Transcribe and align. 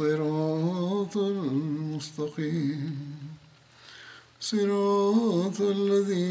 الصراط 0.00 1.16
المستقيم. 1.16 2.96
صراط 4.40 5.60
الذين 5.60 6.27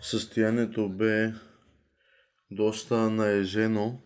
Състоянието 0.00 0.88
бе 0.88 1.32
доста 2.50 3.10
наежено, 3.10 4.02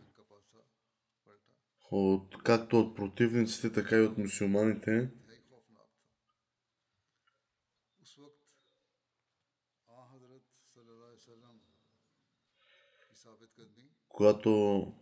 от, 1.91 2.43
както 2.43 2.81
от 2.81 2.97
противниците, 2.97 3.73
така 3.73 3.97
и 3.97 4.01
от 4.01 4.19
мусулманите. 4.19 5.11
Когато 14.09 14.93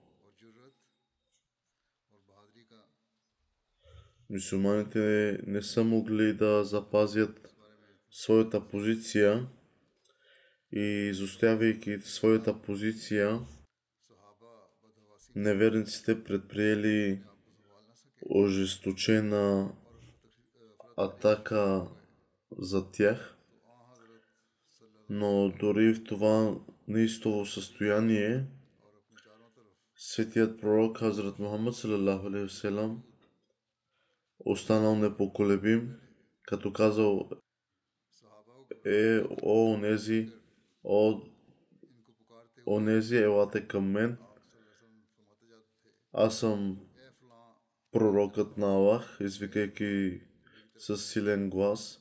мусулманите 4.31 5.39
не 5.47 5.63
са 5.63 5.85
могли 5.85 6.37
да 6.37 6.65
запазят 6.65 7.44
своята 8.17 8.69
позиция 8.69 9.47
и 10.73 11.09
изоставяйки 11.11 11.99
своята 12.01 12.63
позиция, 12.63 13.41
неверниците 15.35 16.25
предприели 16.25 17.23
ожесточена 18.31 19.73
атака 20.97 21.89
за 22.59 22.91
тях, 22.91 23.37
но 25.09 25.53
дори 25.61 25.95
в 25.95 26.05
това 26.05 26.57
неистово 26.89 27.47
състояние, 27.47 28.47
светият 29.97 30.61
пророк 30.61 30.99
Хазрат 30.99 31.39
Мухаммад 31.39 31.75
салалаху 31.75 32.31
останал 34.39 34.97
непоколебим, 34.97 35.97
като 36.43 36.73
казал 36.73 37.31
е 38.85 39.21
о 39.43 39.73
онези, 39.73 40.33
о 40.85 41.21
онези 42.67 43.17
елате 43.17 43.69
към 43.69 43.91
мен. 43.91 44.17
Аз 46.13 46.39
съм 46.39 46.81
пророкът 47.91 48.57
на 48.57 48.67
Аллах, 48.67 49.17
извикайки 49.21 50.21
със 50.79 51.11
силен 51.11 51.51
глас. 51.51 52.01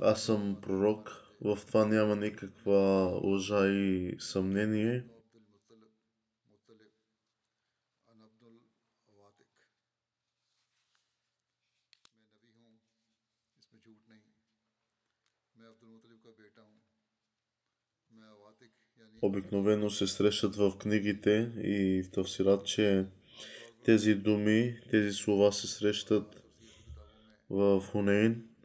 Аз 0.00 0.24
съм 0.24 0.58
пророк, 0.62 1.10
в 1.40 1.58
това 1.66 1.86
няма 1.86 2.16
никаква 2.16 2.78
лъжа 3.24 3.68
и 3.68 4.16
съмнение. 4.18 5.15
Обикновено 19.22 19.90
се 19.90 20.06
срещат 20.06 20.56
в 20.56 20.78
книгите 20.78 21.52
и 21.64 22.02
в 22.02 22.10
Тавсират, 22.10 22.66
че 22.66 23.06
тези 23.84 24.14
думи, 24.14 24.80
тези 24.90 25.12
слова 25.12 25.52
се 25.52 25.66
срещат 25.66 26.42
в 27.50 27.82
Хунейн. 27.92 28.55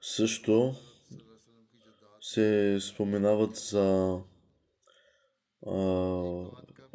също 0.00 0.74
се 2.20 2.78
споменават 2.80 3.56
за 3.56 4.18
а, 5.66 5.76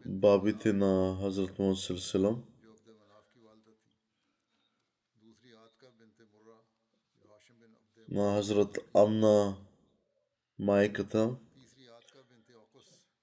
бабите 0.05 0.73
на 0.73 1.17
Хазрат 1.21 1.59
Муамад 1.59 1.77
на 8.09 8.35
Хазрат 8.35 8.77
Амна 8.93 9.57
майката. 10.59 11.35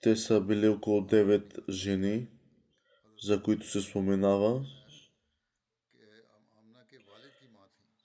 Те 0.00 0.16
са 0.16 0.40
били 0.40 0.68
около 0.68 1.00
9 1.00 1.70
жени, 1.70 2.28
за 3.22 3.42
които 3.42 3.66
се 3.66 3.80
споменава. 3.80 4.66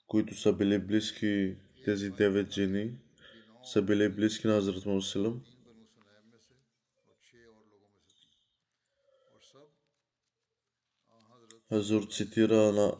които 0.06 0.34
са 0.34 0.52
били 0.52 0.78
близки, 0.78 1.56
тези 1.84 2.10
девет 2.10 2.52
жени, 2.52 2.98
са 3.64 3.82
били 3.82 4.08
близки 4.08 4.46
на 4.46 4.56
Азрат 4.56 4.86
Мусилам. 4.86 5.42
Азур 11.72 12.02
цитира 12.10 12.72
на 12.72 12.92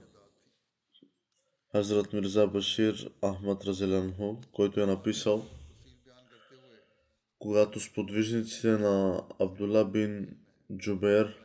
Азрат 1.74 2.12
Мирза 2.12 2.46
Башир 2.46 3.10
Ахмад 3.24 3.64
Разелянхо, 3.64 4.40
който 4.52 4.80
е 4.80 4.86
написал, 4.86 5.46
когато 7.38 7.80
сподвижниците 7.80 8.68
на 8.68 9.24
Абдула 9.40 9.90
бин 9.90 10.36
Джубер 10.76 11.36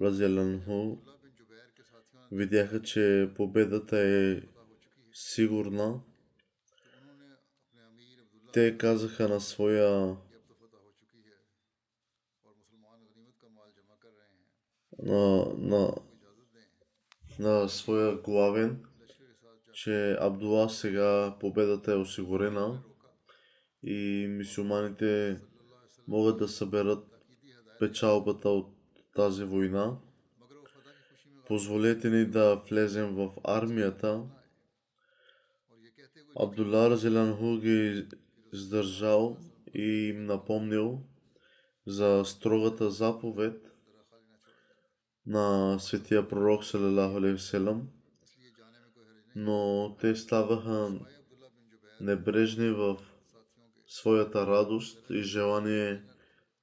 Разелянхо 0.00 0.98
видяха, 2.32 2.82
че 2.82 3.30
победата 3.36 3.98
е 3.98 4.40
сигурна. 5.12 6.00
Те 8.52 8.78
казаха 8.78 9.28
на 9.28 9.40
своя 9.40 10.16
на, 15.02 15.46
на, 15.58 15.94
на 17.38 17.68
своя 17.68 18.16
главен, 18.16 18.84
че 19.72 20.16
Абдула 20.20 20.70
сега 20.70 21.36
победата 21.40 21.92
е 21.92 21.96
осигурена 21.96 22.82
и 23.82 24.26
мисюманите 24.28 25.40
могат 26.08 26.38
да 26.38 26.48
съберат 26.48 27.04
печалбата 27.78 28.48
от 28.48 28.74
тази 29.14 29.44
война. 29.44 29.96
Позволете 31.46 32.10
ни 32.10 32.24
да 32.26 32.62
влезем 32.70 33.14
в 33.14 33.30
армията 33.44 34.22
Абдулла 36.36 36.90
Разелянху 36.90 37.58
ги 37.58 38.06
издържал 38.52 39.36
и 39.74 39.82
им 39.82 40.26
напомнил 40.26 41.00
за 41.86 42.22
строгата 42.24 42.90
заповед 42.90 43.72
на 45.26 45.78
светия 45.78 46.28
пророк 46.28 46.64
Салалаху 46.64 47.20
но 49.36 49.96
те 50.00 50.16
ставаха 50.16 51.00
небрежни 52.00 52.70
в 52.70 52.98
своята 53.86 54.46
радост 54.46 55.10
и 55.10 55.22
желание 55.22 56.02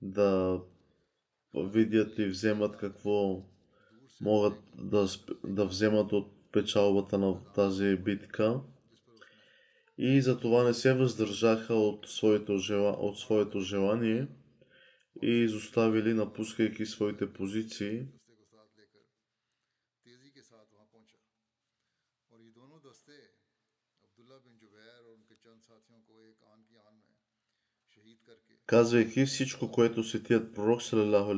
да 0.01 0.60
видят 1.56 2.19
и 2.19 2.25
вземат 2.25 2.77
какво 2.77 3.44
могат 4.22 4.54
да, 4.75 5.07
да 5.44 5.65
вземат 5.65 6.13
от 6.13 6.51
печалбата 6.51 7.18
на 7.18 7.44
тази 7.56 7.95
битка 7.95 8.62
и 10.01 10.22
затова 10.22 10.63
не 10.63 10.74
се 10.74 10.94
въздържаха 10.94 11.74
от 11.74 12.07
своето, 12.07 12.57
жела... 12.57 12.92
от 12.92 13.19
своето 13.19 13.60
желание 13.60 14.28
и 15.24 15.30
изоставили, 15.30 16.13
напускайки 16.13 16.86
своите 16.86 17.34
позиции. 17.34 18.07
казвайки 28.66 29.25
всичко, 29.25 29.72
което 29.72 30.04
светият 30.04 30.56
пророк 30.56 30.81
Салалаху 30.81 31.34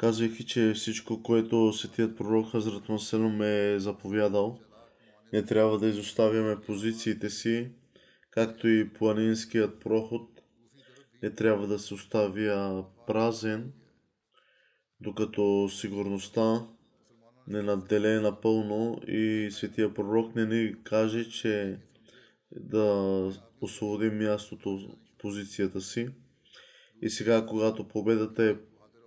казвайки, 0.00 0.46
че 0.46 0.72
всичко, 0.74 1.22
което 1.22 1.72
светият 1.72 2.16
пророк 2.16 2.50
Хазрат 2.50 2.88
Маселам 2.88 3.42
е 3.42 3.78
заповядал, 3.78 4.58
не 5.32 5.44
трябва 5.44 5.78
да 5.78 5.86
изоставяме 5.86 6.60
позициите 6.60 7.30
си, 7.30 7.70
както 8.30 8.68
и 8.68 8.92
планинският 8.92 9.80
проход 9.80 10.30
не 11.22 11.30
трябва 11.30 11.66
да 11.66 11.78
се 11.78 11.94
оставя 11.94 12.84
празен, 13.06 13.72
докато 15.00 15.68
сигурността 15.68 16.66
не 17.46 17.62
наделее 17.62 18.20
напълно 18.20 19.00
и 19.06 19.48
светия 19.50 19.94
пророк 19.94 20.36
не 20.36 20.46
ни 20.46 20.74
каже, 20.84 21.30
че 21.30 21.78
да 22.52 23.32
освободим 23.60 24.18
мястото, 24.18 24.96
позицията 25.18 25.80
си. 25.80 26.08
И 27.02 27.10
сега, 27.10 27.46
когато 27.46 27.88
победата 27.88 28.44
е 28.44 28.56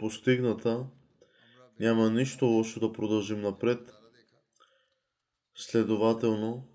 постигната, 0.04 0.86
няма 1.80 2.10
нищо 2.10 2.46
лошо 2.46 2.80
да 2.80 2.94
продължим 2.94 3.42
напред. 3.42 3.94
Следователно, 5.56 6.68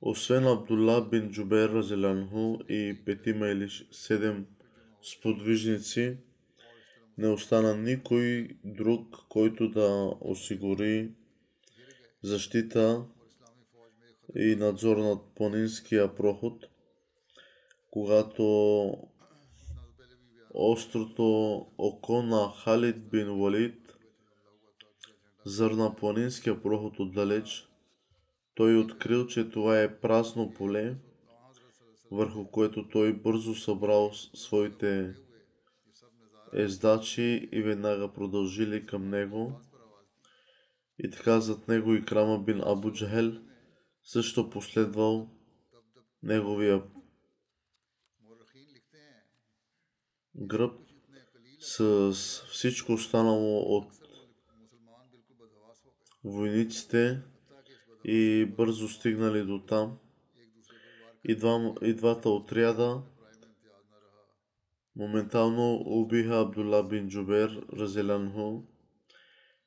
освен 0.00 0.46
Абдулла 0.46 1.08
бин 1.10 1.30
Джубер 1.30 1.68
Разелянху 1.68 2.58
и 2.68 3.02
петима 3.04 3.48
или 3.48 3.68
седем 3.90 4.46
сподвижници, 5.02 6.16
не 7.18 7.28
остана 7.28 7.76
никой 7.76 8.48
друг, 8.64 9.16
който 9.28 9.68
да 9.68 10.14
осигури 10.20 11.10
защита 12.22 13.04
и 14.36 14.56
надзор 14.56 14.96
над 14.96 15.22
планинския 15.34 16.14
проход, 16.14 16.64
когато 17.90 19.09
острото 20.54 21.66
око 21.78 22.22
на 22.22 22.52
Халид 22.64 23.10
бин 23.10 23.40
Валид 23.40 23.94
зърна 25.44 25.94
планинския 25.96 26.62
проход 26.62 26.98
отдалеч. 26.98 27.68
Той 28.54 28.78
открил, 28.78 29.26
че 29.26 29.50
това 29.50 29.80
е 29.80 30.00
празно 30.00 30.54
поле, 30.54 30.96
върху 32.10 32.50
което 32.50 32.88
той 32.88 33.12
бързо 33.12 33.54
събрал 33.54 34.10
своите 34.34 35.14
ездачи 36.52 37.48
и 37.52 37.62
веднага 37.62 38.12
продължили 38.12 38.86
към 38.86 39.10
него. 39.10 39.60
И 40.98 41.10
така 41.10 41.40
зад 41.40 41.68
него 41.68 41.94
и 41.94 42.04
Крама 42.04 42.38
бин 42.38 42.60
Абу 42.60 42.92
Джахел 42.92 43.32
също 44.04 44.50
последвал 44.50 45.28
неговия 46.22 46.82
гръб 50.36 50.72
с 51.60 52.12
всичко 52.50 52.92
останало 52.92 53.76
от 53.76 53.92
войниците 56.24 57.22
и 58.04 58.44
бързо 58.56 58.88
стигнали 58.88 59.42
до 59.42 59.58
там. 59.58 59.98
И, 61.24 61.36
два, 61.36 61.74
и 61.82 61.94
двата 61.94 62.30
отряда 62.30 63.02
моментално 64.96 65.82
убиха 65.86 66.40
Абдулла 66.40 66.88
бин 66.88 67.08
Джубер, 67.08 67.66
Разелянхо 67.72 68.62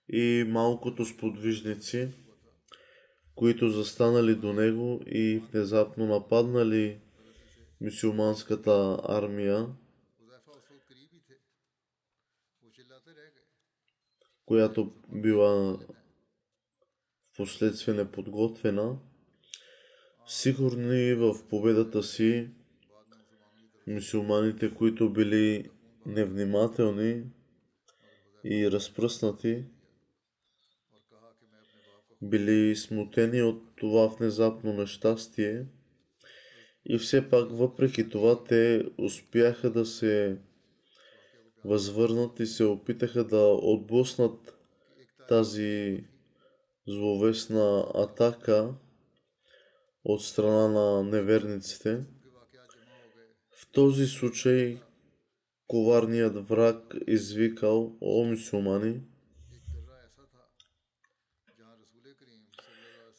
и 0.10 0.45
малкото 0.48 1.06
сподвижници, 1.06 2.10
които 3.36 3.69
застанали 3.69 4.36
до 4.36 4.54
него 4.54 5.01
и 5.06 5.42
внезапно 5.51 6.06
нападнали 6.06 7.00
мусулманската 7.81 9.00
армия 9.03 9.67
която 14.46 14.92
била 15.12 15.50
в 15.50 15.78
последствие 17.38 17.94
неподготвена, 17.94 19.00
сигурни 20.28 21.14
в 21.14 21.36
победата 21.50 22.04
си 22.04 22.50
мусулманите, 23.88 24.74
които 24.74 25.14
били 25.14 25.70
невнимателни 26.06 27.24
и 28.44 28.72
разпръснати, 28.72 29.66
били 32.22 32.76
смутени 32.76 33.42
от 33.42 33.76
това 33.76 34.08
внезапно 34.08 34.74
нещастие. 34.74 35.66
И 36.86 36.98
все 36.98 37.30
пак 37.30 37.52
въпреки 37.52 38.10
това 38.10 38.44
те 38.44 38.86
успяха 38.98 39.70
да 39.70 39.86
се 39.86 40.38
възвърнат 41.65 42.39
и 42.39 42.46
се 42.46 42.63
опитаха 42.63 43.24
да 43.24 43.41
отблъснат 43.62 44.58
тази 45.29 46.03
зловесна 46.88 47.86
атака 47.96 48.74
от 50.03 50.24
страна 50.24 50.67
на 50.67 51.03
неверниците. 51.03 52.05
В 53.51 53.72
този 53.72 54.08
случай 54.08 54.82
коварният 55.67 56.48
враг 56.48 56.96
извикал, 57.08 57.98
о 58.01 58.24
мусулмани, 58.25 59.01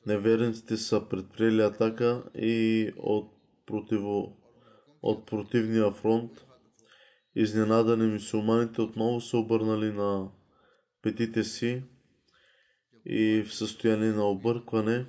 неверниците 0.06 0.76
са 0.76 1.08
предприели 1.10 1.62
атака 1.62 2.24
и 2.34 2.90
от, 2.96 3.32
противо, 3.66 4.36
от 5.02 5.26
противния 5.26 5.90
фронт 5.90 6.44
Изненадани 7.36 8.06
мусулманите 8.06 8.82
отново 8.82 9.20
се 9.20 9.36
обърнали 9.36 9.92
на 9.92 10.30
петите 11.02 11.44
си 11.44 11.82
и 13.06 13.44
в 13.46 13.54
състояние 13.54 14.12
на 14.12 14.30
объркване, 14.30 15.06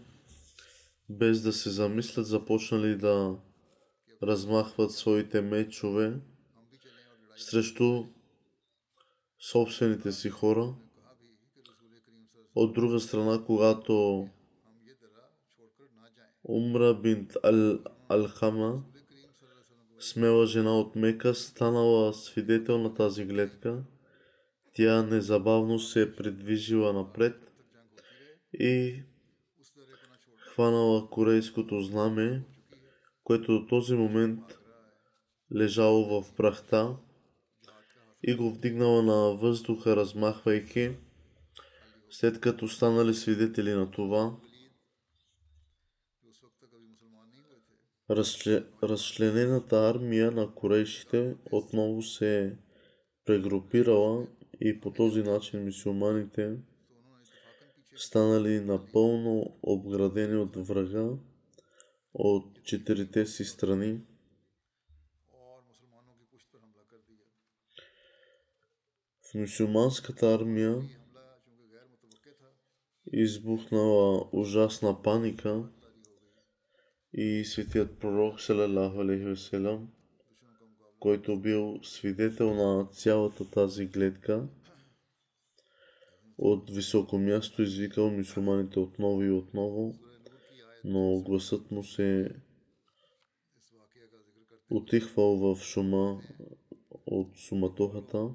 без 1.09 1.41
да 1.41 1.53
се 1.53 1.69
замислят, 1.69 2.27
започнали 2.27 2.97
да 2.97 3.37
размахват 4.23 4.91
своите 4.91 5.41
мечове 5.41 6.19
срещу 7.37 8.03
собствените 9.39 10.11
си 10.11 10.29
хора. 10.29 10.75
От 12.55 12.73
друга 12.73 12.99
страна, 12.99 13.43
когато 13.45 14.27
Умра 16.43 16.93
бинт 16.93 17.33
Ал-Алхама 17.43 18.83
смела 19.99 20.45
жена 20.45 20.79
от 20.79 20.95
Мека, 20.95 21.35
станала 21.35 22.13
свидетел 22.13 22.77
на 22.77 22.93
тази 22.93 23.25
гледка. 23.25 23.83
Тя 24.73 25.03
незабавно 25.03 25.79
се 25.79 26.01
е 26.01 26.15
придвижила 26.15 26.93
напред 26.93 27.35
и 28.53 29.03
хванала 30.39 31.09
корейското 31.09 31.81
знаме, 31.81 32.43
което 33.23 33.59
до 33.59 33.67
този 33.67 33.95
момент 33.95 34.39
лежало 35.55 36.21
в 36.21 36.35
прахта 36.35 36.97
и 38.23 38.35
го 38.35 38.51
вдигнала 38.51 39.03
на 39.03 39.35
въздуха, 39.35 39.95
размахвайки, 39.95 40.91
след 42.09 42.39
като 42.39 42.67
станали 42.67 43.13
свидетели 43.13 43.73
на 43.73 43.91
това, 43.91 44.35
Разчленената 48.09 49.89
армия 49.89 50.31
на 50.31 50.55
корейшите 50.55 51.35
отново 51.51 52.01
се 52.01 52.45
е 52.45 52.51
прегрупирала 53.25 54.27
и 54.61 54.79
по 54.79 54.93
този 54.93 55.23
начин 55.23 55.65
мюсюлманите, 55.65 56.57
станали 57.95 58.59
напълно 58.59 59.57
обградени 59.63 60.37
от 60.37 60.67
врага 60.67 61.09
от 62.13 62.63
четирите 62.63 63.25
си 63.25 63.43
страни, 63.45 64.01
в 69.31 69.33
мусулманската 69.35 70.33
армия 70.33 70.81
избухнала 73.13 74.29
ужасна 74.31 75.01
паника– 75.03 75.69
и 77.17 77.45
светият 77.45 77.99
пророк, 77.99 78.41
салалаху 78.41 79.01
алейхи 79.01 79.41
който 80.99 81.39
бил 81.39 81.79
свидетел 81.83 82.53
на 82.53 82.87
цялата 82.91 83.49
тази 83.49 83.85
гледка, 83.85 84.47
от 86.37 86.69
високо 86.69 87.17
място 87.17 87.61
извикал 87.61 88.11
мусулманите 88.11 88.79
отново 88.79 89.23
и 89.23 89.31
отново, 89.31 89.95
но 90.83 91.21
гласът 91.21 91.71
му 91.71 91.83
се 91.83 92.35
отихвал 94.69 95.37
в 95.37 95.61
шума 95.63 96.21
от 97.05 97.37
суматохата. 97.37 98.29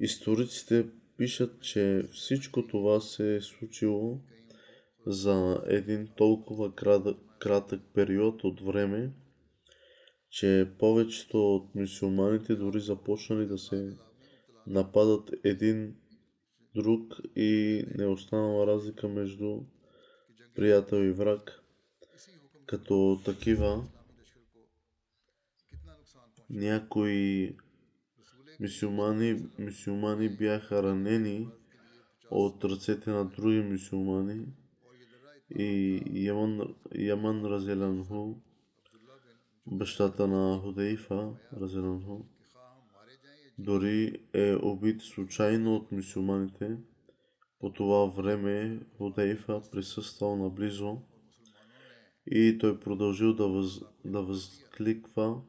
Историците 0.00 0.86
пишат, 1.16 1.62
че 1.62 2.08
всичко 2.12 2.66
това 2.66 3.00
се 3.00 3.36
е 3.36 3.40
случило 3.40 4.20
за 5.06 5.62
един 5.66 6.08
толкова 6.16 6.74
кратък, 7.38 7.80
период 7.94 8.44
от 8.44 8.60
време, 8.60 9.12
че 10.30 10.70
повечето 10.78 11.54
от 11.54 11.74
мусулманите 11.74 12.56
дори 12.56 12.80
започнали 12.80 13.46
да 13.46 13.58
се 13.58 13.96
нападат 14.66 15.30
един 15.44 15.96
друг 16.74 17.14
и 17.36 17.84
не 17.98 18.06
останала 18.06 18.66
разлика 18.66 19.08
между 19.08 19.60
приятел 20.54 20.96
и 20.96 21.12
враг. 21.12 21.60
Като 22.66 23.20
такива, 23.24 23.84
някои 26.50 27.56
мисюмани, 28.60 29.48
мисюмани 29.58 30.28
бяха 30.28 30.82
ранени 30.82 31.48
от 32.30 32.64
ръцете 32.64 33.10
на 33.10 33.24
други 33.24 33.60
мисюмани 33.60 34.46
и 35.50 36.02
Яман, 36.14 36.74
Яман 36.94 37.44
Разиланху, 37.44 38.34
бащата 39.66 40.26
на 40.26 40.58
Худейфа 40.58 41.32
Разиланху, 41.60 42.24
дори 43.58 44.20
е 44.32 44.54
убит 44.54 45.02
случайно 45.02 45.76
от 45.76 45.92
мусулманите. 45.92 46.76
По 47.60 47.72
това 47.72 48.04
време 48.04 48.80
Худейфа 48.98 49.62
присъствал 49.72 50.36
наблизо 50.36 50.98
и 52.26 52.58
той 52.58 52.80
продължил 52.80 53.34
да, 53.34 53.48
въз, 53.48 53.80
да 54.04 54.22
възкликва 54.22 55.40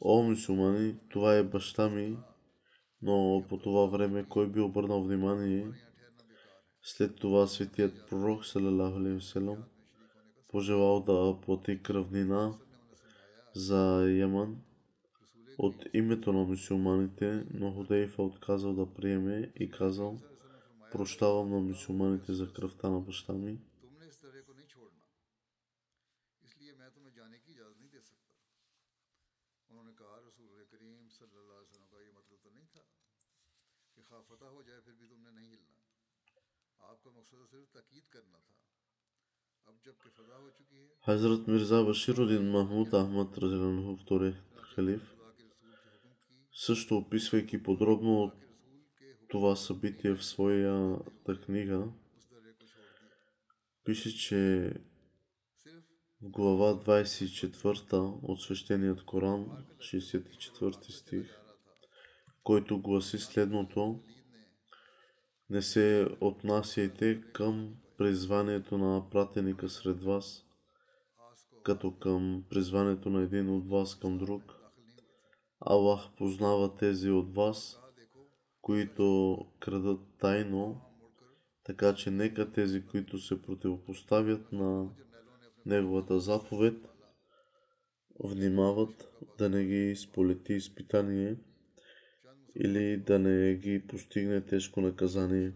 О, 0.00 0.22
мусулмани, 0.22 0.96
това 1.08 1.36
е 1.36 1.42
баща 1.42 1.88
ми, 1.88 2.16
но 3.02 3.44
по 3.48 3.58
това 3.58 3.86
време 3.86 4.24
кой 4.28 4.48
би 4.48 4.60
обърнал 4.60 5.04
внимание– 5.04 5.66
след 6.86 7.16
това 7.16 7.46
светият 7.46 8.08
пророк 8.08 8.44
салалаху 8.46 9.56
пожелал 10.48 11.00
да 11.00 11.40
плати 11.40 11.82
кръвнина 11.82 12.58
за 13.54 14.10
Яман 14.18 14.62
от 15.58 15.74
името 15.92 16.32
на 16.32 16.44
мусулманите, 16.44 17.46
но 17.54 17.72
Худейфа 17.72 18.22
отказал 18.22 18.74
да 18.74 18.94
приеме 18.94 19.52
и 19.56 19.70
казал 19.70 20.18
прощавам 20.92 21.50
на 21.50 21.60
мусулманите 21.60 22.32
за 22.32 22.52
кръвта 22.52 22.88
на 22.90 23.00
баща 23.00 23.32
ми. 23.32 23.58
خواہ 34.08 34.22
فتح 34.28 34.48
ہو 34.54 34.62
Hazret 41.06 41.46
Mirza 41.46 41.84
Баширудин 41.86 42.50
Махмуд 42.50 42.90
Ахмад 42.90 43.38
Разиранху, 43.38 43.96
втори 43.96 44.36
халиф, 44.74 45.14
също 46.52 46.96
описвайки 46.96 47.62
подробно 47.62 48.32
това 49.28 49.56
събитие 49.56 50.14
в 50.14 50.24
своята 50.24 51.40
книга, 51.44 51.88
пише, 53.84 54.16
че 54.16 54.72
в 56.22 56.30
глава 56.30 56.74
24 56.74 58.18
от 58.22 58.40
свещеният 58.40 59.04
Коран, 59.04 59.46
64 59.78 60.90
стих, 60.90 61.40
който 62.42 62.80
гласи 62.80 63.18
следното– 63.18 64.02
не 65.54 65.62
се 65.62 66.08
отнасяйте 66.20 67.22
към 67.32 67.74
призванието 67.98 68.78
на 68.78 69.10
пратеника 69.10 69.68
сред 69.68 70.02
вас, 70.02 70.44
като 71.62 71.98
към 71.98 72.44
призванието 72.50 73.10
на 73.10 73.22
един 73.22 73.50
от 73.50 73.68
вас 73.68 73.94
към 73.94 74.18
друг. 74.18 74.42
Аллах 75.60 76.00
познава 76.16 76.76
тези 76.76 77.10
от 77.10 77.34
вас, 77.34 77.80
които 78.62 79.38
крадат 79.60 80.00
тайно, 80.18 80.80
така 81.64 81.94
че 81.94 82.10
нека 82.10 82.52
тези, 82.52 82.86
които 82.86 83.18
се 83.18 83.42
противопоставят 83.42 84.52
на 84.52 84.88
Неговата 85.66 86.20
заповед, 86.20 86.88
внимават 88.24 89.08
да 89.38 89.48
не 89.48 89.64
ги 89.64 89.96
сполети 89.96 90.52
изпитание 90.52 91.36
или 92.54 92.96
да 92.96 93.18
не 93.18 93.54
ги 93.54 93.86
постигне 93.86 94.40
тежко 94.40 94.80
наказание. 94.80 95.52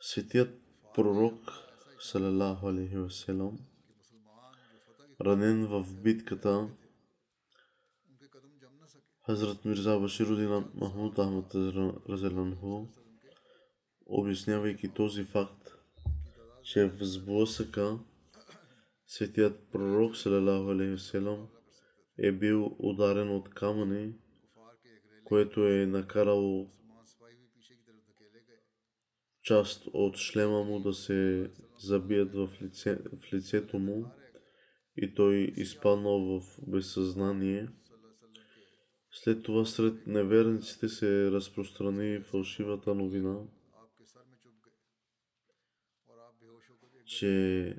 Светият 0.00 0.60
пророк 0.94 1.52
Салалаху 2.00 2.66
Алейхи 2.66 2.96
Васелам, 2.96 3.58
ранен 5.20 5.66
в 5.66 6.02
битката, 6.02 6.68
Хазрат 9.26 9.64
Мирза 9.64 9.98
Баширудин 9.98 10.70
Махмуд 10.74 11.18
Ахмад 11.18 11.54
Разеланху, 12.08 12.88
обяснявайки 14.06 14.88
този 14.88 15.24
факт, 15.24 15.73
че 16.64 16.86
в 16.86 17.04
сблъсъка 17.04 17.98
светият 19.06 19.68
пророк 19.72 20.16
салам, 20.16 21.48
е 22.18 22.32
бил 22.32 22.76
ударен 22.78 23.30
от 23.30 23.50
камъни, 23.50 24.14
което 25.24 25.68
е 25.68 25.86
накарало 25.86 26.70
част 29.42 29.86
от 29.92 30.16
шлема 30.16 30.64
му 30.64 30.80
да 30.80 30.94
се 30.94 31.50
забият 31.78 32.34
в, 32.34 32.50
лице, 32.62 32.98
в 33.22 33.34
лицето 33.34 33.78
му 33.78 34.06
и 34.96 35.14
той 35.14 35.52
изпаднал 35.56 36.40
в 36.40 36.42
безсъзнание. 36.66 37.68
След 39.12 39.42
това 39.42 39.64
сред 39.64 40.06
неверниците 40.06 40.88
се 40.88 41.30
разпространи 41.30 42.20
фалшивата 42.20 42.94
новина– 42.94 43.38
че 47.06 47.76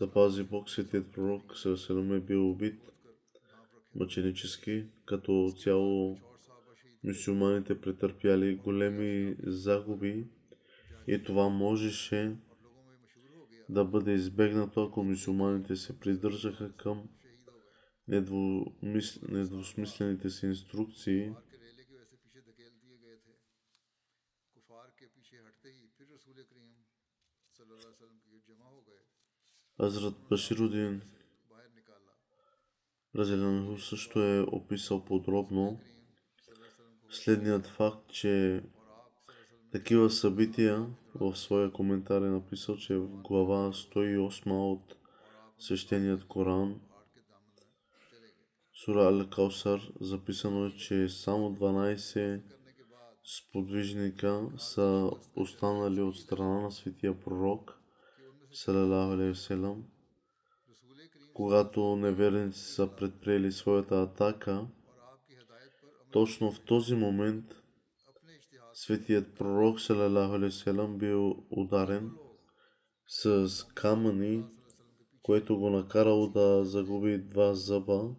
запази 0.00 0.42
Бог 0.42 0.70
светият 0.70 1.12
пророк 1.12 1.56
Сърсенам 1.56 2.12
е 2.12 2.20
бил 2.20 2.50
убит 2.50 2.80
мъченически, 3.94 4.86
като 5.04 5.52
цяло 5.58 6.18
мусулманите 7.04 7.80
претърпяли 7.80 8.54
големи 8.56 9.36
загуби 9.42 10.26
и 11.06 11.22
това 11.22 11.48
можеше 11.48 12.36
да 13.68 13.84
бъде 13.84 14.12
избегнато, 14.12 14.82
ако 14.82 15.04
мусулманите 15.04 15.76
се 15.76 16.00
придържаха 16.00 16.72
към 16.76 17.08
недвусмислените 19.28 20.30
си 20.30 20.46
инструкции. 20.46 21.32
Азрат 29.82 30.14
Баширудин. 30.30 31.02
Разеленху 33.16 33.78
също 33.78 34.22
е 34.22 34.40
описал 34.40 35.04
подробно. 35.04 35.80
Следният 37.10 37.66
факт, 37.66 38.08
че 38.12 38.62
такива 39.72 40.10
събития 40.10 40.86
в 41.14 41.36
своя 41.36 41.72
коментар 41.72 42.22
е 42.22 42.30
написал, 42.30 42.76
че 42.76 42.96
в 42.96 43.08
глава 43.08 43.72
108 43.72 44.72
от 44.72 44.96
свещеният 45.58 46.24
Коран 46.24 46.80
Сура 48.84 49.12
Ал-Каусар 49.12 49.92
записано 50.00 50.66
е, 50.66 50.70
че 50.70 51.08
само 51.08 51.56
12 51.56 52.42
сподвижника 53.24 54.48
са 54.58 55.10
останали 55.36 56.00
от 56.00 56.16
страна 56.16 56.60
на 56.60 56.70
светия 56.70 57.20
пророк– 57.20 57.76
салалаху 58.52 59.12
алейхи 59.12 59.54
когато 61.34 61.96
неверници 61.96 62.60
са 62.60 62.88
предприели 62.96 63.52
своята 63.52 64.02
атака, 64.02 64.66
точно 66.10 66.52
в 66.52 66.60
този 66.60 66.94
момент 66.94 67.44
светият 68.72 69.34
пророк 69.34 69.80
салалаху 69.80 70.34
алейхи 70.34 70.70
бил 70.98 71.44
ударен 71.50 72.10
с 73.06 73.48
камъни, 73.74 74.44
което 75.22 75.58
го 75.58 75.70
накарало 75.70 76.28
да 76.28 76.64
загуби 76.64 77.18
два 77.18 77.54
зъба 77.54 78.14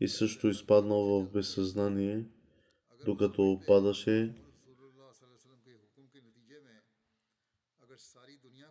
и 0.00 0.08
също 0.08 0.48
изпаднал 0.48 1.02
в 1.02 1.30
безсъзнание, 1.32 2.24
докато 3.06 3.60
падаше. 3.66 4.34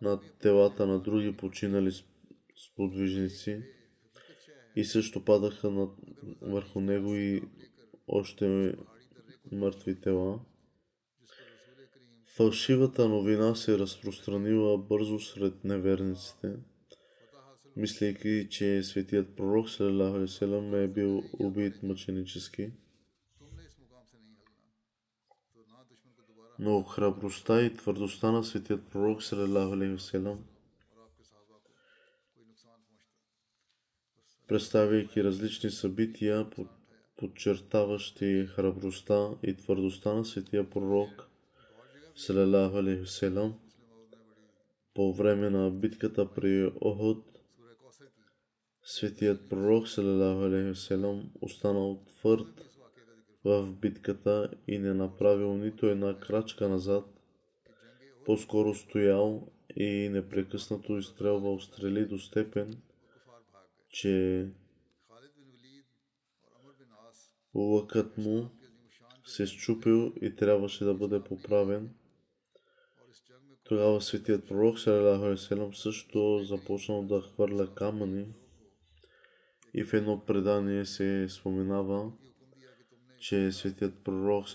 над 0.02 0.20
телата 0.38 0.86
на 0.86 0.98
други 0.98 1.36
починали 1.36 1.90
сподвижници 2.56 3.62
и 4.76 4.84
също 4.84 5.24
падаха 5.24 5.70
на, 5.70 5.88
върху 6.42 6.80
него 6.80 7.14
и 7.14 7.42
още 8.08 8.74
мъртви 9.52 10.00
тела. 10.00 10.40
Фалшивата 12.36 13.08
новина 13.08 13.54
се 13.54 13.78
разпространила 13.78 14.78
бързо 14.78 15.18
сред 15.18 15.64
неверниците, 15.64 16.56
мислейки, 17.76 18.48
че 18.50 18.82
светият 18.82 19.36
пророк 19.36 19.70
Салалаху 19.70 20.76
е 20.76 20.88
бил 20.88 21.22
убит 21.38 21.82
мъченически. 21.82 22.70
Но 26.58 26.82
храбростта 26.82 27.62
и 27.62 27.74
твърдостта 27.74 28.32
на 28.32 28.44
светият 28.44 28.88
пророк 28.88 29.22
Салам 29.22 30.38
представяйки 34.48 35.24
различни 35.24 35.70
събития, 35.70 36.46
подчертаващи 37.16 38.46
храбростта 38.46 39.30
и 39.42 39.56
твърдостта 39.56 40.14
на 40.14 40.24
светия 40.24 40.70
пророк 40.70 41.28
Салам 43.06 43.58
по 44.94 45.12
време 45.12 45.50
на 45.50 45.70
битката 45.70 46.34
при 46.34 46.72
Охот, 46.80 47.24
светият 48.82 49.48
пророк 49.48 49.88
Салам 50.74 51.30
останал 51.40 52.04
твърд 52.06 52.67
в 53.44 53.72
битката 53.72 54.50
и 54.66 54.78
не 54.78 54.94
направил 54.94 55.56
нито 55.56 55.86
една 55.86 56.20
крачка 56.20 56.68
назад, 56.68 57.04
по-скоро 58.24 58.74
стоял 58.74 59.52
и 59.76 60.08
непрекъснато 60.12 60.96
изстрелвал 60.96 61.60
стрели 61.60 62.06
до 62.06 62.18
степен, 62.18 62.82
че 63.90 64.46
лъкът 67.54 68.18
му 68.18 68.50
се 69.24 69.46
щупил 69.46 70.14
и 70.22 70.36
трябваше 70.36 70.84
да 70.84 70.94
бъде 70.94 71.24
поправен. 71.24 71.94
Тогава 73.64 74.00
светият 74.00 74.48
пророк 74.48 74.78
Салалаху 74.78 75.72
също 75.72 76.44
започнал 76.44 77.02
да 77.02 77.20
хвърля 77.20 77.74
камъни 77.74 78.34
и 79.74 79.84
в 79.84 79.94
едно 79.94 80.24
предание 80.24 80.84
се 80.84 81.28
споменава, 81.28 82.12
че 83.18 83.52
светият 83.52 84.04
пророк 84.04 84.48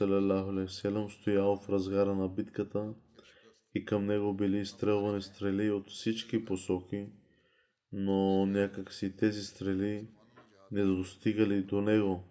Селам 0.67 1.09
стоял 1.09 1.55
в 1.55 1.69
разгара 1.69 2.15
на 2.15 2.29
битката 2.29 2.93
и 3.75 3.85
към 3.85 4.05
него 4.05 4.33
били 4.33 4.59
изстрелвани 4.59 5.21
стрели 5.21 5.71
от 5.71 5.89
всички 5.89 6.45
посоки, 6.45 7.09
но 7.91 8.45
някак 8.45 8.93
си 8.93 9.15
тези 9.17 9.43
стрели 9.43 10.07
не 10.71 10.83
достигали 10.83 11.63
до 11.63 11.81
него. 11.81 12.23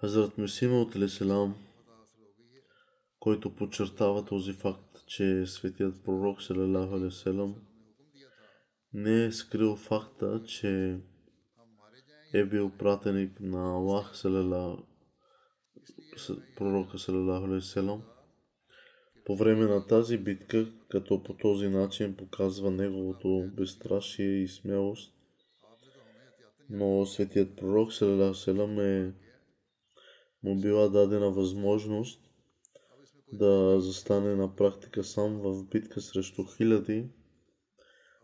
Хазрат 0.00 0.38
Мисима 0.38 0.80
от 0.80 0.96
Леселам 0.96 1.71
който 3.22 3.54
подчертава 3.54 4.24
този 4.24 4.52
факт, 4.52 5.06
че 5.06 5.46
светият 5.46 6.04
пророк 6.04 6.42
Салалаху 6.42 7.10
Селам 7.10 7.54
не 8.92 9.24
е 9.24 9.32
скрил 9.32 9.76
факта, 9.76 10.42
че 10.46 11.00
е 12.34 12.44
бил 12.44 12.70
пратеник 12.78 13.40
на 13.40 13.74
Аллах 13.74 14.12
пророка 16.56 16.98
Салалаху 16.98 17.60
Селам 17.60 18.02
по 19.24 19.36
време 19.36 19.64
на 19.64 19.86
тази 19.86 20.18
битка, 20.18 20.72
като 20.88 21.22
по 21.22 21.36
този 21.36 21.68
начин 21.68 22.16
показва 22.16 22.70
неговото 22.70 23.50
безстрашие 23.56 24.42
и 24.42 24.48
смелост. 24.48 25.14
Но 26.70 27.06
светият 27.06 27.56
пророк 27.56 27.92
Салалаху 27.92 28.34
Селам 28.34 28.80
е 28.80 29.14
му 30.42 30.60
била 30.60 30.88
дадена 30.88 31.30
възможност 31.30 32.31
да 33.32 33.80
застане 33.80 34.34
на 34.34 34.56
практика 34.56 35.04
сам 35.04 35.38
в 35.38 35.64
битка 35.64 36.00
срещу 36.00 36.44
хиляди 36.56 37.08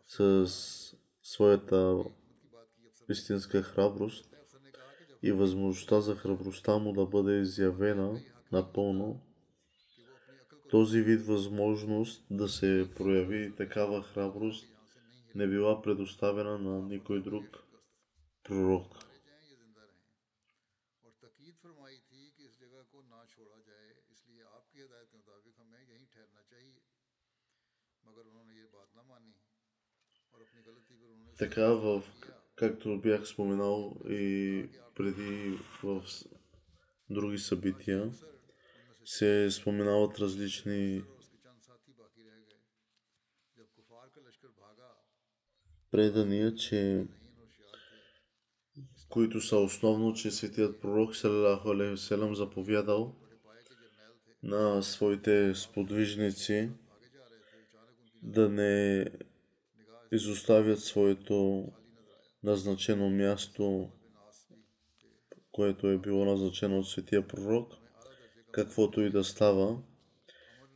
с 0.07 0.47
своята 1.23 2.05
истинска 3.11 3.63
храброст 3.63 4.35
и 5.23 5.33
възможността 5.33 6.01
за 6.01 6.17
храбростта 6.17 6.79
му 6.79 6.93
да 6.93 7.07
бъде 7.07 7.41
изявена 7.41 8.21
напълно. 8.53 9.21
Този 10.71 11.03
вид 11.03 11.27
възможност 11.27 12.27
да 12.31 12.49
се 12.49 12.91
прояви 12.97 13.57
такава 13.57 14.03
храброст 14.03 14.67
не 15.35 15.47
била 15.47 15.83
предоставена 15.83 16.59
на 16.59 16.83
никой 16.83 17.23
друг 17.23 17.45
пророк. 18.45 19.08
Така, 31.39 31.67
в, 31.67 32.03
както 32.57 33.01
бях 33.01 33.27
споменал 33.27 33.97
и 34.09 34.65
преди 34.95 35.59
в 35.83 36.05
други 37.11 37.39
събития, 37.39 38.11
се 39.05 39.51
споменават 39.51 40.19
различни 40.19 41.03
предания, 45.91 46.55
че 46.55 47.07
които 49.09 49.41
са 49.41 49.57
основно, 49.57 50.15
че 50.15 50.31
светият 50.31 50.81
пророк 50.81 51.17
Салалаху 51.17 51.71
Алейхиселам 51.71 52.35
заповядал 52.35 53.17
на 54.43 54.83
своите 54.83 55.55
сподвижници 55.55 56.71
да 58.23 58.49
не 58.49 59.07
изоставят 60.13 60.81
своето 60.81 61.69
назначено 62.43 63.11
място, 63.11 63.89
което 65.53 65.89
е 65.89 65.99
било 65.99 66.25
назначено 66.25 66.79
от 66.79 66.89
светия 66.89 67.29
пророк, 67.29 67.73
каквото 68.53 69.01
и 69.01 69.11
да 69.11 69.25
става, 69.25 69.79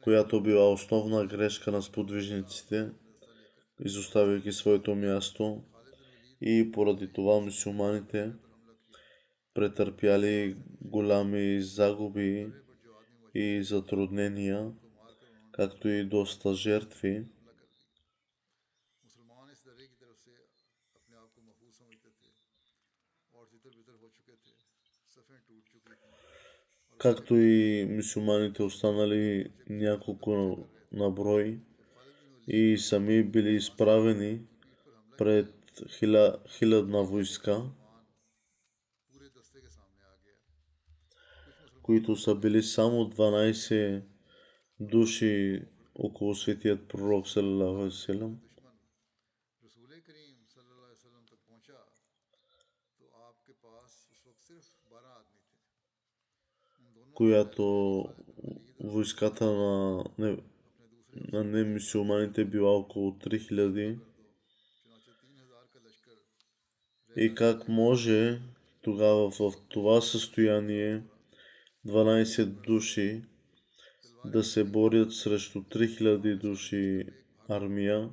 която 0.03 0.43
била 0.43 0.73
основна 0.73 1.27
грешка 1.27 1.73
на 1.73 1.83
сподвижниците, 1.83 2.91
изоставяйки 3.85 4.53
своето 4.53 4.95
място 4.95 5.63
и 6.41 6.73
поради 6.73 7.13
това 7.13 7.41
мусулманите 7.41 8.33
претърпяли 9.55 10.57
голями 10.81 11.61
загуби 11.61 12.49
и 13.35 13.63
затруднения, 13.63 14.73
както 15.53 15.89
и 15.89 16.05
доста 16.05 16.55
жертви. 16.55 17.25
както 27.03 27.37
и 27.37 27.87
мусулманите 27.91 28.63
останали 28.63 29.53
няколко 29.71 30.59
наброи 30.93 31.59
и 32.49 32.79
сами 32.79 33.23
били 33.23 33.55
изправени 33.55 34.41
пред 35.19 35.55
хиля, 35.89 36.37
хилядна 36.49 37.03
войска, 37.03 37.63
които 41.83 42.17
са 42.17 42.35
били 42.35 42.63
само 42.63 43.11
12 43.11 44.03
души 44.81 45.63
около 45.95 46.35
светият 46.35 46.89
пророк 46.89 47.29
Салалаху 47.29 47.91
Селам. 47.91 48.39
която 57.23 58.05
войската 58.81 59.47
на, 59.47 60.05
не, 60.19 60.39
на 61.33 61.45
немисюлманите 61.45 62.45
била 62.45 62.71
около 62.71 63.11
3000 63.11 63.99
и 67.17 67.35
как 67.35 67.69
може 67.69 68.41
тогава 68.83 69.31
в 69.31 69.53
това 69.69 70.01
състояние 70.01 71.03
12 71.87 72.45
души 72.45 73.23
да 74.25 74.45
се 74.45 74.65
борят 74.65 75.13
срещу 75.13 75.59
3000 75.59 76.41
души 76.41 77.07
армия. 77.49 78.11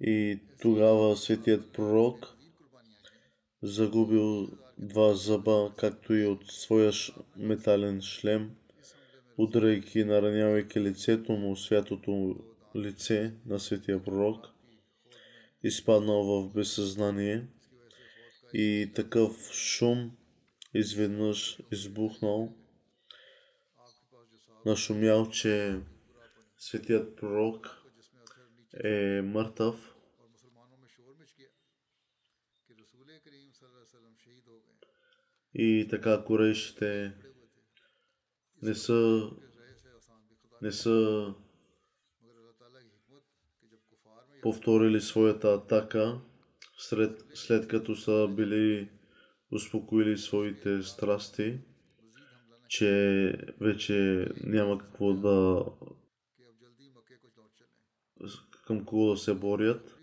И 0.00 0.40
тогава 0.62 1.16
светият 1.16 1.72
пророк 1.72 2.36
загубил 3.62 4.48
два 4.78 5.14
зъба, 5.14 5.72
както 5.78 6.14
и 6.14 6.26
от 6.26 6.46
своя 6.46 6.92
метален 7.36 8.00
шлем, 8.02 8.50
удряйки, 9.38 10.04
наранявайки 10.04 10.80
лицето 10.80 11.32
му, 11.32 11.56
святото 11.56 12.36
лице 12.76 13.34
на 13.46 13.60
светия 13.60 14.04
пророк, 14.04 14.46
изпаднал 15.62 16.24
в 16.24 16.52
безсъзнание. 16.52 17.46
И 18.52 18.92
такъв 18.94 19.50
шум 19.52 20.10
изведнъж 20.74 21.58
избухнал, 21.72 22.54
нашумял, 24.66 25.30
че 25.30 25.78
светият 26.58 27.16
пророк 27.16 27.82
е 28.84 29.22
мъртъв 29.22 29.95
И 35.58 35.86
така 35.90 36.24
корейшите 36.24 37.14
не 38.62 38.74
са 38.74 39.30
не 40.62 40.72
са 40.72 41.26
повторили 44.42 45.00
своята 45.00 45.48
атака, 45.48 46.20
след, 46.78 47.24
след 47.34 47.68
като 47.68 47.96
са 47.96 48.28
били 48.36 48.90
успокоили 49.52 50.18
своите 50.18 50.82
страсти, 50.82 51.58
че 52.68 53.32
вече 53.60 54.28
няма 54.44 54.78
какво 54.78 55.14
да 55.14 55.64
към 58.66 58.84
кого 58.84 59.10
да 59.10 59.16
се 59.16 59.34
борят. 59.34 59.95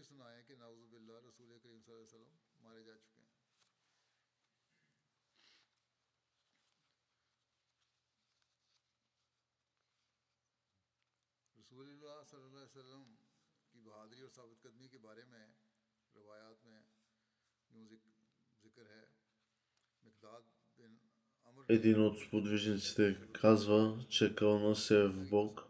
Един 21.69 22.02
от 22.02 22.19
сподвижниците 22.19 23.17
казва, 23.32 24.06
че 24.10 24.36
кълна 24.36 24.76
се 24.76 24.99
е 24.99 25.08
в 25.08 25.30
Бог. 25.30 25.63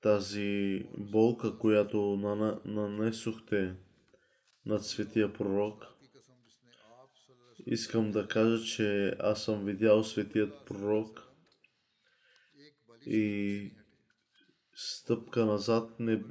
Тази 0.00 0.82
болка, 0.98 1.58
която 1.58 2.16
нанесохте 2.64 3.76
над 4.66 4.84
светия 4.84 5.32
пророк, 5.32 5.84
искам 7.66 8.10
да 8.10 8.28
кажа, 8.28 8.64
че 8.64 9.16
аз 9.18 9.44
съм 9.44 9.64
видял 9.64 10.04
светият 10.04 10.66
пророк 10.66 11.22
и 13.06 13.72
стъпка 14.74 15.46
назад 15.46 16.00
не, 16.00 16.24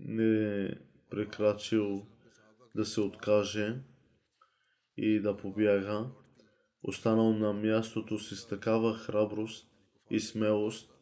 не 0.00 0.70
прекрачил 1.10 2.06
да 2.74 2.84
се 2.84 3.00
откаже 3.00 3.76
и 4.96 5.20
да 5.20 5.36
побяга 5.36 6.06
останал 6.86 7.32
на 7.32 7.52
мястото 7.52 8.18
си 8.18 8.36
с 8.36 8.46
такава 8.46 8.94
храброст 8.94 9.68
и 10.10 10.20
смелост, 10.20 10.94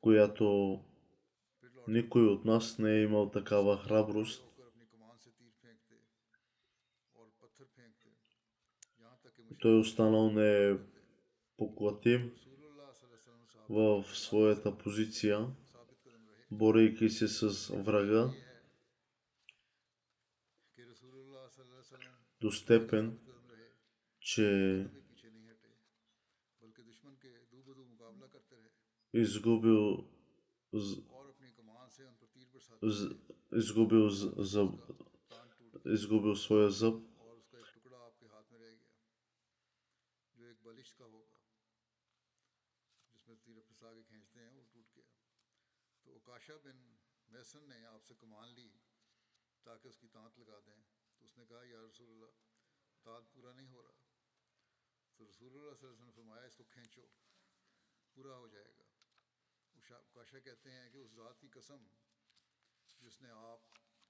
която 0.00 0.80
никой 1.88 2.22
от 2.22 2.44
нас 2.44 2.78
не 2.78 2.92
е 2.92 3.02
имал 3.02 3.30
такава 3.30 3.78
храброст. 3.78 4.44
Той 9.60 9.78
останал 9.78 10.30
не 10.30 10.68
е 10.68 10.76
поклатим 11.56 12.32
в 13.68 14.04
своята 14.14 14.78
позиция, 14.78 15.46
борейки 16.50 17.10
се 17.10 17.28
с 17.28 17.68
врага 17.76 18.30
до 22.40 22.50
степен, 22.50 23.18
zgubił 29.24 30.04
z, 30.72 31.00
z, 32.82 33.14
zgubił 33.52 34.10
z, 34.10 34.20
z, 34.38 34.68
zgubił 35.84 36.36
swoje 36.36 36.70
zab 36.70 36.94
میسن 47.30 47.68
نے 47.68 47.84
آپ 47.86 48.04
سے 48.04 48.14
کمان 48.14 48.54
تاکہ 49.62 49.88
اس 49.88 49.98
کی 49.98 50.08
تانت 50.08 50.38
لگا 50.38 50.58
دیں 50.66 50.82
تو 51.18 51.24
اس 51.24 51.36
نے 51.38 51.44
کہا 51.48 51.62
یا 51.64 51.80
رسول 51.86 52.08
اللہ 52.10 52.32
تانت 53.04 53.32
پورا 53.32 53.52
نہیں 53.52 53.68
ہو 53.68 53.82
رہا 53.82 53.99
تو 55.20 55.26
رسول 55.26 55.52
اللہ 55.52 55.74
صلی 55.74 55.88
اللہ 55.88 55.88
علیہ 55.88 56.02
وسلم 56.02 56.10
فرمایا 56.10 56.42
اس 56.42 56.56
کو 56.56 56.64
کھینچو 56.64 57.02
پورا 58.14 58.36
ہو 58.36 58.48
جائے 58.48 58.72
گا۔ 58.78 58.82
کاشا 60.12 60.38
کہتے 60.38 60.70
ہیں 60.70 60.90
کہ 60.90 60.96
اس 60.96 61.10
ذات 61.10 61.40
کی 61.40 61.48
قسم 61.48 61.86
جس 63.00 63.22
نے 63.22 63.28
آپ 63.30 63.60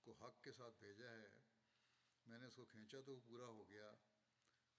کو 0.03 0.13
حق 0.13 0.43
کے 0.43 0.53
ساتھ 0.53 0.75
بھیجا 0.79 1.11
ہے، 1.11 1.29
میں 2.27 2.39
نے 2.39 2.47
اس 2.47 2.57
کو 2.57 2.65
کھینچا 2.65 3.01
تو 3.01 3.15
وہ 3.15 3.21
پورا 3.27 3.47
ہو 3.47 3.69
گیا 3.69 3.95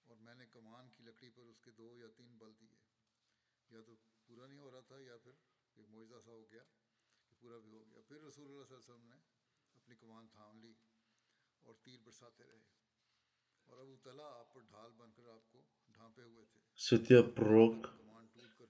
اور 0.04 0.16
میں 0.16 0.34
نے 0.34 0.46
کمان 0.46 0.90
کی 0.90 1.02
لکڑی 1.02 1.30
پر 1.30 1.42
اس 1.42 1.60
کے 1.60 1.70
دو 1.70 1.98
یا 1.98 2.06
تین 2.16 2.38
بل 2.38 2.52
دیے۔ 2.60 2.76
یا 3.70 3.82
تو 3.86 3.96
پورا 4.26 4.46
نہیں 4.46 4.58
ہو 4.58 4.70
رہا 4.70 4.80
تھا 4.80 4.96
یا 4.98 5.16
پھر 5.16 5.32
ایک 5.74 5.88
معجزہ 5.88 6.20
سا 6.24 6.30
ہو 6.30 6.50
گیا 6.50 6.62
کہ 7.26 7.36
پورا 7.40 7.58
بھی 7.58 7.72
ہو 7.72 7.90
گیا۔ 7.90 8.00
پھر 8.08 8.16
رسول 8.16 8.48
اللہ 8.48 8.64
صلی 8.64 8.74
اللہ 8.74 8.84
علیہ 8.84 8.94
وسلم 8.94 9.06
نے 9.06 9.16
اپنی 9.74 9.96
کمان 9.96 10.28
تھام 10.28 10.60
لی 10.60 10.74
اور 11.60 11.74
تیر 11.82 12.00
برساتے 12.04 12.44
رہے۔ 12.44 12.60
اور 13.64 13.78
ابو 13.78 13.96
طلحہ 13.96 14.26
آپ 14.26 14.54
پر 14.54 14.60
ڈھال 14.60 14.92
بن 14.92 15.12
کر 15.12 15.22
آپ 15.26 15.52
کو 15.52 15.62
светия 16.76 17.34
пророк, 17.34 17.88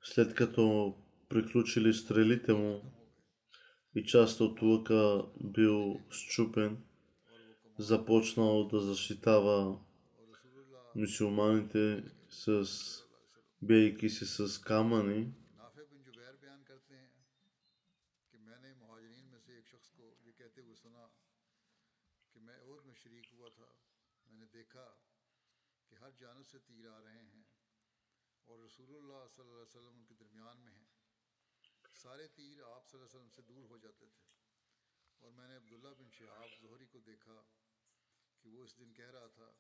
след 0.03 0.35
като 0.35 0.95
приключили 1.29 1.95
стрелите 1.95 2.53
му 2.53 2.83
и 3.95 4.05
част 4.05 4.41
от 4.41 4.63
лъка 4.63 5.25
бил 5.45 6.01
щупен, 6.11 6.85
започнал 7.79 8.69
да 8.69 8.81
защитава 8.81 9.79
мусулманите 10.97 12.05
с 12.31 12.67
бейки 13.63 14.09
се 14.09 14.27
с 14.27 14.59
камъни. 14.59 15.33
دیکھا 24.53 24.85
کہ 25.93 25.97
ہر 25.97 26.11
جانب 26.11 26.47
سے 26.47 26.59
تیر 26.59 26.91
آ 26.91 27.01
رہے 27.01 27.23
ہیں 27.23 27.43
اور 28.45 28.65
رسول 28.65 28.97
اللہ 28.97 29.29
صلی 29.35 29.43
اللہ 29.43 29.55
علیہ 29.55 29.63
وسلم 29.63 29.97
ان 29.99 30.05
کے 30.05 30.15
درمیان 30.15 30.61
میں 30.61 30.73
ہیں۔ 30.73 30.87
سارے 31.95 32.29
تیر 32.29 32.63
آپ 32.63 32.91
صلی 32.91 33.01
اللہ 33.01 33.07
علیہ 33.07 33.21
وسلم 33.21 33.29
سے 33.29 33.43
دور 33.43 33.69
ہو 33.69 33.79
جاتے 33.79 34.07
تھے۔ 34.07 34.23
اور 35.19 35.33
میں 35.33 35.49
نے 35.49 35.57
عبداللہ 35.57 35.89
بن 35.99 36.11
شہاب 36.11 36.49
زہری 36.61 36.87
کو 36.87 37.01
دیکھا 37.01 37.43
کہ 38.41 38.49
وہ 38.49 38.65
اس 38.65 38.79
دن 38.79 38.93
کہہ 38.93 39.11
رہا 39.11 39.27
تھا 39.27 39.51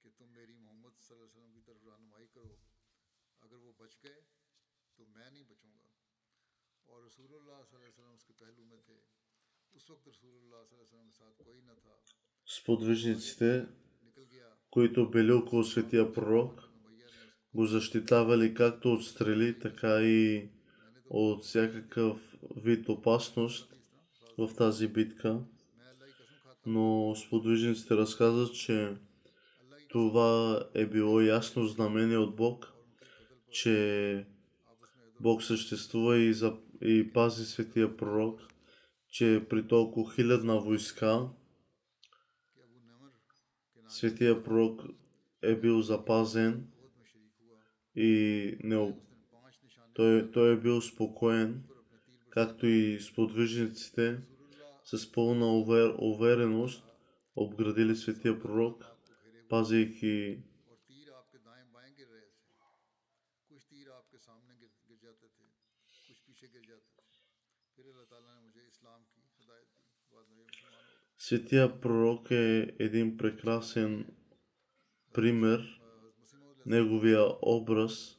کہ 0.00 0.10
تم 0.16 0.28
میری 0.32 0.58
محمد 0.58 0.90
صلی 1.00 1.16
اللہ 1.16 1.30
علیہ 1.30 1.38
وسلم 1.38 1.52
کی 1.52 1.60
طرف 1.60 1.84
رہنمائی 1.84 2.26
کرو۔ 2.26 2.56
اگر 3.40 3.54
وہ 3.54 3.72
بچ 3.72 3.96
گئے 4.02 4.20
تو 4.94 5.06
میں 5.06 5.30
نہیں 5.30 5.44
بچوں 5.44 5.72
گا۔ 5.72 5.88
اور 6.84 7.02
رسول 7.02 7.34
اللہ 7.34 7.62
صلی 7.70 7.76
اللہ 7.76 7.76
علیہ 7.76 7.88
وسلم 7.88 8.12
اس 8.12 8.24
کے 8.24 8.32
پہلو 8.32 8.64
میں 8.64 8.78
تھے۔ 8.86 9.00
اس 9.70 9.90
وقت 9.90 10.08
رسول 10.08 10.34
اللہ 10.34 10.56
صلی 10.68 10.78
اللہ 10.78 10.82
علیہ 10.82 10.98
وسلم 10.98 11.10
کے 11.10 11.16
ساتھ 11.16 11.42
کوئی 11.44 11.60
نہ 11.60 11.72
تھا۔ 11.82 11.96
Spod 12.56 12.88
Wyżnic, 12.88 13.62
които 14.70 15.10
били 15.10 15.32
около 15.32 15.64
светия 15.64 16.12
пророк, 16.12 16.70
го 17.54 17.66
защитавали 17.66 18.54
както 18.54 18.92
от 18.92 19.04
стрели, 19.04 19.58
така 19.58 20.02
и 20.02 20.48
от 21.10 21.44
всякакъв 21.44 22.36
вид 22.56 22.88
опасност 22.88 23.74
в 24.38 24.50
тази 24.56 24.88
битка. 24.88 25.40
Но 26.66 27.14
сподвижниците 27.16 27.96
разказват, 27.96 28.54
че 28.54 28.96
това 29.88 30.62
е 30.74 30.86
било 30.86 31.20
ясно 31.20 31.66
знамение 31.66 32.18
от 32.18 32.36
Бог, 32.36 32.72
че 33.50 34.26
Бог 35.20 35.42
съществува 35.42 36.18
и, 36.18 36.34
за, 36.34 36.56
и 36.82 37.12
пази 37.12 37.44
светия 37.44 37.96
пророк, 37.96 38.40
че 39.08 39.46
при 39.50 39.68
толкова 39.68 40.12
хилядна 40.14 40.60
войска 40.60 41.28
Светия 43.90 44.42
пророк 44.42 44.82
е 45.42 45.56
бил 45.56 45.80
запазен 45.80 46.66
и 47.96 48.56
не, 48.64 48.94
той, 49.94 50.30
той 50.30 50.52
е 50.52 50.56
бил 50.56 50.80
спокоен, 50.80 51.62
както 52.30 52.66
и 52.66 53.00
сподвижниците 53.00 54.20
с 54.84 55.12
пълна 55.12 55.58
увер, 55.58 55.94
увереност 55.98 56.84
обградили 57.36 57.96
светия 57.96 58.40
пророк, 58.40 58.84
пазейки 59.48 60.38
Светия 71.30 71.80
пророк 71.80 72.30
е 72.30 72.74
един 72.78 73.16
прекрасен 73.16 74.06
пример, 75.12 75.80
неговия 76.66 77.26
образ. 77.42 78.18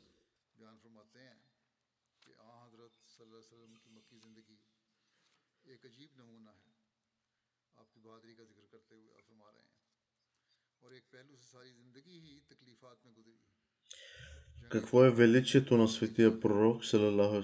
Какво 14.70 15.06
е 15.06 15.12
величието 15.12 15.78
на 15.78 15.88
светия 15.88 16.40
пророк, 16.40 16.86
салалаху 16.86 17.44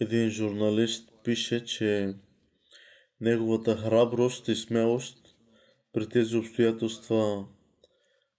един 0.00 0.30
журналист 0.30 1.12
пише, 1.24 1.64
че 1.64 2.14
неговата 3.20 3.76
храброст 3.76 4.48
и 4.48 4.54
смелост 4.54 5.18
при 5.92 6.08
тези 6.08 6.36
обстоятелства 6.36 7.48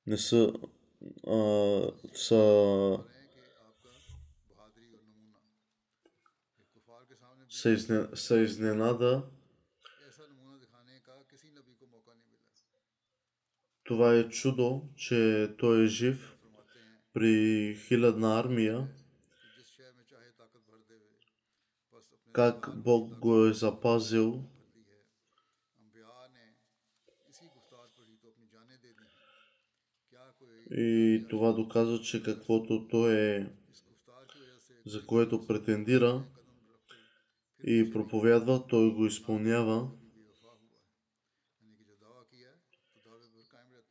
не 0.05 0.17
са, 0.17 0.53
а, 1.27 1.91
са, 2.13 2.97
са, 7.49 8.09
са 8.13 8.39
изненада. 8.39 9.23
Това 13.83 14.13
е 14.13 14.29
чудо, 14.29 14.89
че 14.95 15.49
той 15.57 15.83
е 15.83 15.87
жив 15.87 16.37
при 17.13 17.75
хилядна 17.87 18.39
армия. 18.39 18.87
как 22.37 22.69
Бог 22.75 23.19
го 23.19 23.45
е 23.45 23.53
запазил. 23.53 24.43
И 30.71 31.25
това 31.29 31.53
доказва, 31.53 31.99
че 31.99 32.23
каквото 32.23 32.87
той 32.87 33.15
е, 33.15 33.49
за 34.85 35.05
което 35.05 35.47
претендира 35.47 36.25
и 37.63 37.91
проповядва, 37.93 38.67
той 38.67 38.93
го 38.93 39.05
изпълнява. 39.05 39.91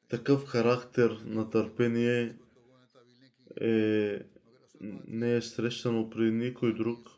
Такъв 0.08 0.44
характер 0.44 1.10
на 1.24 1.50
търпение 1.50 2.38
е, 3.60 4.20
не 5.06 5.36
е 5.36 5.42
срещано 5.42 6.10
при 6.10 6.30
никой 6.30 6.74
друг 6.74 7.15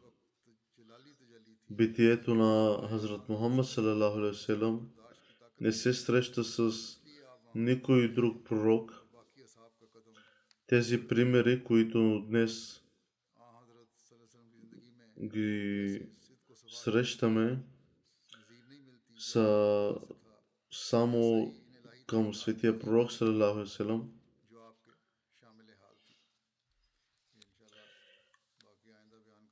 битието 1.71 2.35
на 2.35 2.81
Хазрат 2.89 3.29
Мухаммад 3.29 3.67
салам, 4.35 4.89
не 5.61 5.73
се 5.73 5.95
среща 5.95 6.45
с 6.45 6.73
никой 7.55 8.13
друг 8.13 8.47
пророк. 8.47 9.05
Тези 10.67 11.09
примери, 11.09 11.65
които 11.65 12.25
днес 12.29 12.83
ги 15.23 16.03
срещаме, 16.69 17.63
са 19.19 19.95
само 20.71 21.53
към 22.07 22.35
светия 22.35 22.79
пророк 22.79 23.13
салам. 23.67 24.18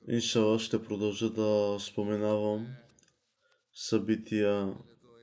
Иншала 0.09 0.59
ще 0.59 0.85
продължа 0.85 1.31
да 1.31 1.77
споменавам 1.81 2.67
събития 3.73 4.75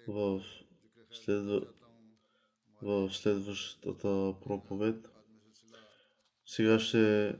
в, 0.07 0.41
следва... 1.11 1.61
в 2.81 3.09
следващата 3.13 4.33
проповед. 4.43 5.05
Сега 6.45 6.79
ще 6.79 7.35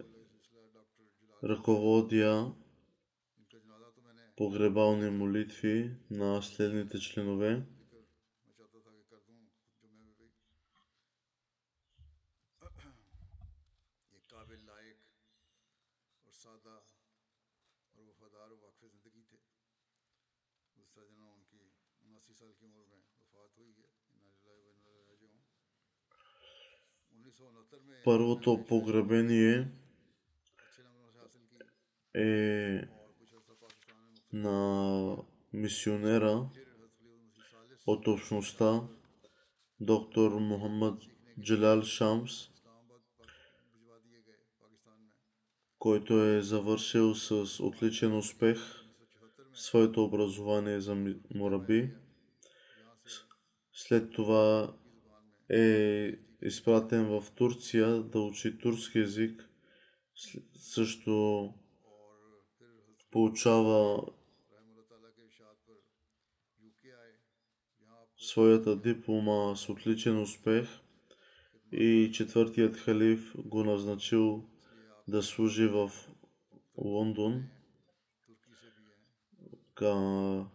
ръководя 1.44 2.54
погребални 4.36 5.10
молитви 5.10 5.92
на 6.12 6.42
следните 6.42 7.00
членове. 7.00 7.64
Първото 28.04 28.66
погребение 28.68 29.72
е 32.16 32.82
на 34.34 35.18
мисионера 35.54 36.50
от 37.88 38.08
общността 38.08 38.82
доктор 39.80 40.32
Мухаммад 40.32 41.02
Джалял 41.42 41.82
Шамс, 41.82 42.32
който 45.80 46.24
е 46.24 46.42
завършил 46.42 47.16
с 47.16 47.64
отличен 47.64 48.18
успех 48.18 48.58
своето 49.54 50.04
образование 50.04 50.82
за 50.82 51.16
мораби. 51.36 51.94
След 53.74 54.12
това 54.12 54.74
е 55.50 56.12
изпратен 56.46 57.06
в 57.06 57.32
Турция 57.36 58.04
да 58.04 58.20
учи 58.20 58.58
турски 58.58 59.00
язик. 59.00 59.50
Също 60.56 61.54
получава 63.12 64.06
своята 68.18 68.82
диплома 68.82 69.56
с 69.56 69.70
отличен 69.70 70.22
успех 70.22 70.68
и 71.72 72.12
четвъртият 72.14 72.78
халиф 72.78 73.34
го 73.38 73.64
назначил 73.64 74.50
да 75.08 75.24
служи 75.24 75.68
в 75.68 75.92
Лондон. 76.78 77.44
Ка... 79.74 80.46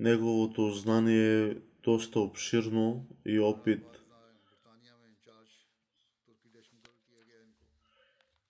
Неговото 0.00 0.70
знание 0.70 1.50
е 1.50 1.54
доста 1.82 2.20
обширно 2.20 3.06
и 3.26 3.40
опит. 3.40 3.84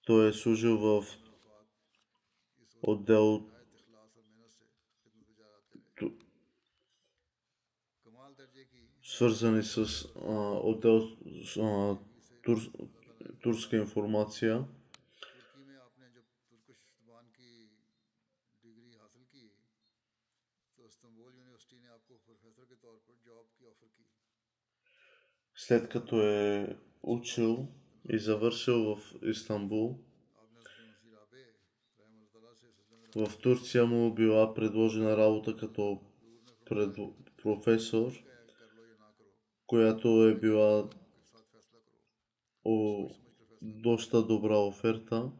Той 0.06 0.28
е 0.28 0.32
служил 0.32 0.78
в 0.78 1.04
отдел 2.82 3.50
свързани 9.02 9.62
с 9.62 10.04
а, 10.26 10.32
отдел 10.62 11.08
а, 11.58 11.96
тур, 12.42 12.58
турска 13.42 13.76
информация. 13.76 14.64
след 25.70 25.88
като 25.88 26.22
е 26.22 26.76
учил 27.02 27.66
и 28.08 28.18
завършил 28.18 28.94
в 28.94 29.14
Истанбул, 29.22 29.98
в 33.16 33.38
Турция 33.42 33.86
му 33.86 34.14
била 34.14 34.54
предложена 34.54 35.16
работа 35.16 35.56
като 35.56 36.00
пред... 36.64 36.96
професор, 37.42 38.12
която 39.66 40.28
е 40.28 40.34
била 40.34 40.88
о, 42.64 43.08
доста 43.62 44.26
добра 44.26 44.56
оферта. 44.56 45.30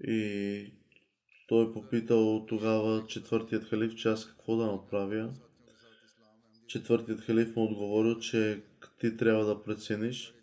И 0.00 0.72
той 1.48 1.64
е 1.64 1.72
попитал 1.72 2.46
тогава 2.48 3.06
четвъртият 3.06 3.64
халиф, 3.64 3.94
че 3.94 4.08
аз 4.08 4.26
какво 4.26 4.56
да 4.56 4.66
направя. 4.66 5.34
Четвъртият 6.66 7.20
халиф 7.20 7.56
му 7.56 7.64
отговорил, 7.64 8.18
че 8.18 8.62
ти 9.00 9.16
трябва 9.16 9.44
да 9.44 9.62
прецениш. 9.62 10.34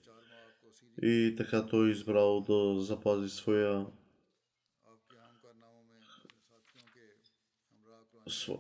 И 1.02 1.34
така 1.38 1.66
той 1.66 1.88
е 1.88 1.92
избрал 1.92 2.42
да 2.42 2.82
запази 2.82 3.30
своя 3.30 3.86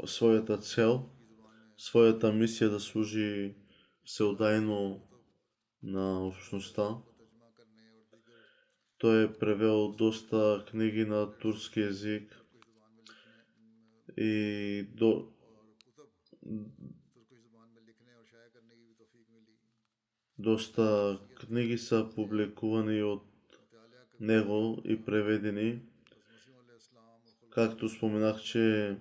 своята 0.05 0.57
цел, 0.57 1.09
своята 1.77 2.33
мисия 2.33 2.69
да 2.69 2.79
служи 2.79 3.55
всеотдайно 4.03 5.01
на 5.83 6.27
общността. 6.27 6.97
Той 8.97 9.23
е 9.23 9.33
превел 9.33 9.91
доста 9.91 10.65
книги 10.67 11.05
на 11.05 11.37
турски 11.37 11.79
язик 11.79 12.41
и 14.17 14.87
до... 14.93 15.27
доста 20.39 21.19
книги 21.35 21.77
са 21.77 22.09
публикувани 22.15 23.03
от 23.03 23.23
него 24.19 24.81
и 24.85 25.05
преведени. 25.05 25.81
Както 27.49 27.89
споменах, 27.89 28.41
че 28.41 28.97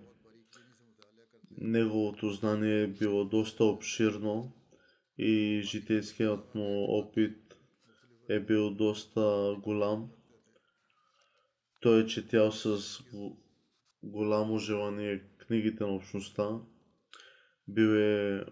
неговото 1.50 2.30
знание 2.30 2.82
е 2.82 2.86
било 2.86 3.24
доста 3.24 3.64
обширно 3.64 4.52
и 5.18 5.60
житейският 5.64 6.54
му 6.54 6.84
опит 6.88 7.43
е 8.28 8.40
бил 8.40 8.70
доста 8.70 9.56
голям. 9.62 10.10
Той 11.80 12.02
е 12.02 12.06
четял 12.06 12.52
с 12.52 13.00
голямо 14.02 14.58
желание 14.58 15.22
книгите 15.38 15.84
на 15.84 15.94
общността. 15.94 16.60
Бил 17.68 17.88
е 17.88 18.44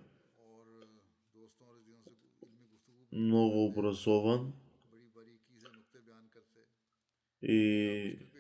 много 3.13 3.65
образован 3.65 4.53
и 7.43 8.32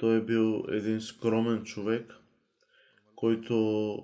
Той 0.00 0.16
е 0.16 0.24
бил 0.24 0.64
един 0.68 1.00
скромен 1.00 1.64
човек, 1.64 2.12
който 3.14 3.96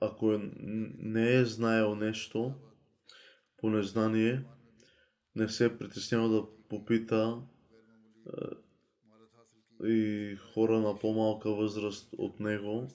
ако 0.00 0.32
е 0.32 0.50
не 0.98 1.34
е 1.34 1.44
знаел 1.44 1.94
нещо 1.94 2.54
по 3.56 3.70
незнание, 3.70 4.44
не 5.34 5.48
се 5.48 5.64
е 5.64 5.78
притеснявал 5.78 6.28
да 6.28 6.46
попита 6.68 7.42
е, 9.82 9.88
и 9.88 10.36
хора 10.36 10.80
на 10.80 10.98
по-малка 10.98 11.54
възраст 11.54 12.08
от 12.18 12.40
него. 12.40 12.88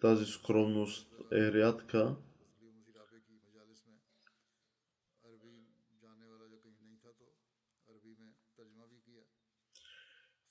Тази 0.00 0.24
скромност 0.24 1.12
е 1.32 1.52
рядка 1.52 2.16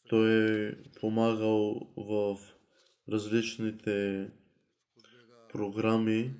Той 0.09 0.31
е 0.31 0.75
помагал 0.99 1.89
в 1.97 2.37
различните 3.09 4.27
програми 5.53 6.33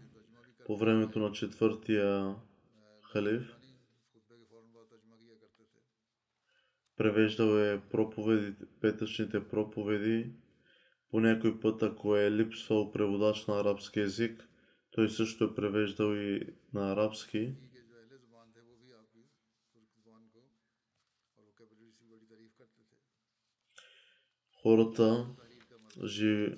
по 0.65 0.77
времето 0.77 1.19
на 1.19 1.31
четвъртия 1.31 2.35
халиф. 3.03 3.55
Превеждал 6.97 7.57
е 7.57 7.81
проповеди, 7.91 8.53
петъчните 8.81 9.47
проповеди. 9.47 10.31
По 11.11 11.19
някой 11.19 11.59
път, 11.59 11.83
ако 11.83 12.15
е 12.15 12.31
липсвал 12.31 12.91
преводач 12.91 13.45
на 13.45 13.59
арабски 13.59 13.99
язик, 13.99 14.49
той 14.91 15.09
също 15.09 15.43
е 15.43 15.55
превеждал 15.55 16.15
и 16.15 16.41
на 16.73 16.91
арабски. 16.91 17.53
хората 24.69 25.25
живи. 26.05 26.57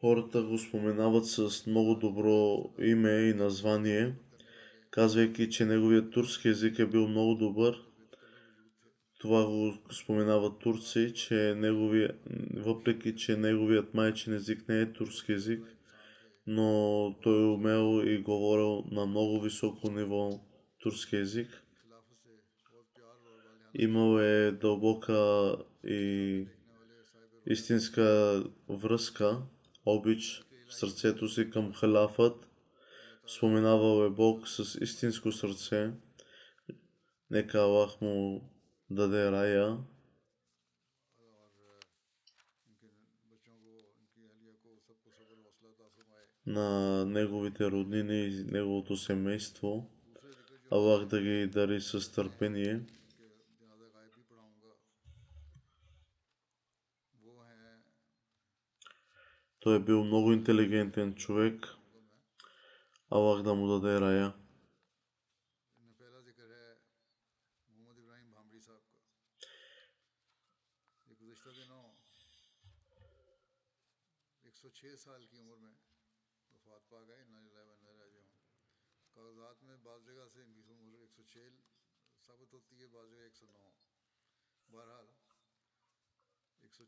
Хората 0.00 0.42
го 0.42 0.58
споменават 0.58 1.26
с 1.26 1.66
много 1.66 1.94
добро 1.94 2.70
име 2.78 3.10
и 3.10 3.34
название, 3.34 4.14
казвайки, 4.90 5.50
че 5.50 5.64
неговият 5.64 6.12
турски 6.12 6.48
език 6.48 6.78
е 6.78 6.86
бил 6.86 7.08
много 7.08 7.34
добър. 7.34 7.82
Това 9.18 9.46
го 9.46 9.74
споменава 9.92 10.58
турци, 10.58 11.14
че 11.14 11.54
неговия, 11.54 12.18
въпреки 12.54 13.16
че 13.16 13.36
неговият 13.36 13.94
майчин 13.94 14.32
език 14.32 14.68
не 14.68 14.80
е 14.80 14.92
турски 14.92 15.32
език– 15.32 15.76
но 16.46 17.16
той 17.22 17.42
е 17.42 17.46
умел 17.46 18.02
и 18.04 18.22
говорил 18.22 18.84
на 18.90 19.06
много 19.06 19.40
високо 19.40 19.90
ниво 19.90 20.40
турски 20.78 21.16
език. 21.16 21.62
Имал 23.74 24.18
е 24.18 24.52
дълбока 24.52 25.56
и 25.84 26.46
истинска 27.46 28.44
връзка, 28.68 29.42
обич 29.86 30.42
в 30.68 30.74
сърцето 30.74 31.28
си 31.28 31.50
към 31.50 31.72
халафът. 31.72 32.48
Споменавал 33.26 34.06
е 34.06 34.10
Бог 34.10 34.48
с 34.48 34.78
истинско 34.80 35.32
сърце. 35.32 35.92
Нека 37.30 37.58
Аллах 37.58 38.00
му 38.00 38.50
даде 38.90 39.30
рая 39.30 39.78
на 46.46 47.04
неговите 47.04 47.70
роднини 47.70 48.24
и 48.24 48.44
неговото 48.44 48.96
семейство. 48.96 49.90
Аллах 50.70 51.06
да 51.06 51.20
ги 51.20 51.46
дари 51.46 51.80
с 51.80 52.12
търпение. 52.12 52.80
Той 59.60 59.76
е 59.76 59.80
бил 59.80 60.04
много 60.04 60.32
интелигентен 60.32 61.14
човек. 61.14 61.66
Аллах 63.10 63.42
да 63.42 63.54
му 63.54 63.66
даде 63.66 64.00
рая. 64.00 64.32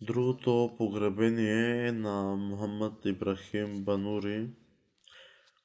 Другото 0.00 0.74
погребение 0.78 1.88
е 1.88 1.92
на 1.92 2.36
Мухаммад 2.36 3.04
Ибрахим 3.04 3.84
Банури, 3.84 4.50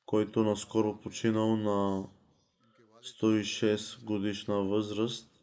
който 0.06 0.44
наскоро 0.44 1.02
починал 1.02 1.58
на 1.58 2.08
106 3.04 4.04
годишна 4.04 4.64
възраст. 4.64 5.42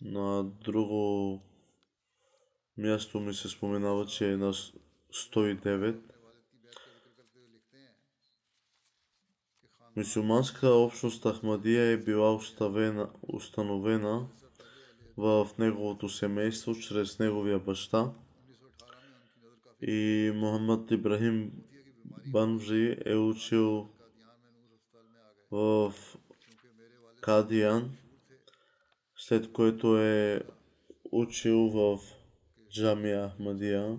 На 0.00 0.44
друго 0.44 1.42
място 2.78 3.20
ми 3.20 3.34
се 3.34 3.48
споменава, 3.48 4.06
че 4.06 4.32
е 4.32 4.36
на 4.36 4.52
109. 4.52 6.15
Мюсюлманската 9.96 10.74
общност 10.74 11.24
Ахмадия 11.24 11.82
е 11.82 11.96
била 11.96 12.38
установена 13.32 14.26
в 15.16 15.48
неговото 15.58 16.08
семейство 16.08 16.74
чрез 16.74 17.18
неговия 17.18 17.58
баща 17.58 18.12
и 19.82 20.30
Мохаммад 20.34 20.90
Ибрахим 20.90 21.52
Банжи 22.26 22.96
е 23.06 23.14
учил 23.14 23.88
в 25.50 25.94
Кадиян, 27.20 27.96
след 29.16 29.52
което 29.52 29.98
е 29.98 30.42
учил 31.12 31.58
в 31.58 31.98
Джамия 32.70 33.28
Ахмадия 33.28 33.98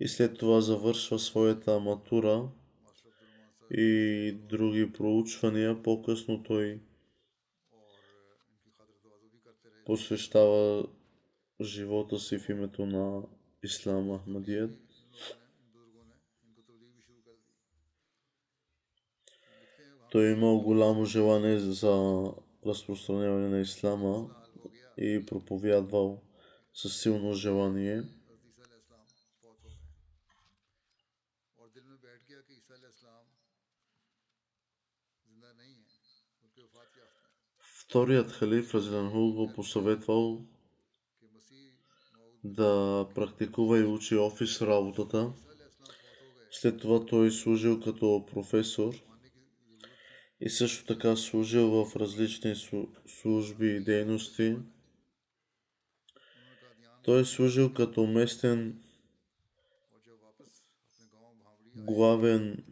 и 0.00 0.08
след 0.08 0.38
това 0.38 0.60
завършва 0.60 1.18
своята 1.18 1.80
матура– 1.80 2.48
и 3.70 4.32
други 4.48 4.92
проучвания. 4.92 5.82
По-късно 5.82 6.42
той 6.42 6.80
посвещава 9.86 10.86
живота 11.60 12.18
си 12.18 12.38
в 12.38 12.48
името 12.48 12.86
на 12.86 13.22
Ислам 13.62 14.18
Ахмадият. 14.18 14.70
Той 20.10 20.28
е 20.28 20.32
имал 20.32 20.60
голямо 20.60 21.04
желание 21.04 21.58
за 21.58 22.24
разпространяване 22.66 23.48
на 23.48 23.60
Ислама 23.60 24.30
и 24.98 25.26
проповядвал 25.26 26.22
със 26.74 27.00
силно 27.02 27.32
желание. 27.32 28.02
Вторият 37.90 38.32
халиф 38.32 38.74
Разиданхул 38.74 39.32
го 39.32 39.52
посъветвал 39.52 40.44
да 42.44 43.06
практикува 43.14 43.78
и 43.78 43.84
учи 43.84 44.16
офис 44.16 44.62
работата. 44.62 45.32
След 46.50 46.80
това 46.80 47.06
той 47.06 47.30
служил 47.30 47.80
като 47.80 48.26
професор 48.32 48.94
и 50.40 50.50
също 50.50 50.86
така 50.86 51.16
служил 51.16 51.70
в 51.70 51.96
различни 51.96 52.54
служби 53.06 53.66
и 53.66 53.80
дейности. 53.80 54.56
Той 57.02 57.20
е 57.20 57.24
служил 57.24 57.74
като 57.74 58.06
местен 58.06 58.82
главен 61.76 62.64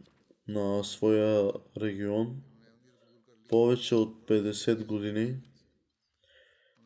на 0.47 0.83
своя 0.83 1.51
регион 1.77 2.41
повече 3.49 3.95
от 3.95 4.27
50 4.27 4.85
години, 4.85 5.37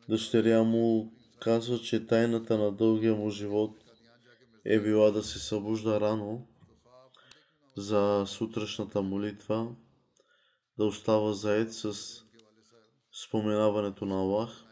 дъщеря 0.08 0.62
му 0.62 1.12
казва, 1.40 1.78
че 1.78 2.06
тайната 2.06 2.58
на 2.58 2.72
дългия 2.72 3.14
му 3.14 3.30
живот 3.30 3.76
е 4.64 4.80
била 4.80 5.10
да 5.10 5.22
се 5.22 5.38
събужда 5.38 6.00
рано 6.00 6.46
за 7.76 8.24
сутрешната 8.26 9.02
молитва, 9.02 9.74
да 10.78 10.84
остава 10.84 11.32
заед 11.32 11.72
с 11.72 11.94
споменаването 13.12 14.06
на 14.06 14.14
Аллах, 14.14 14.64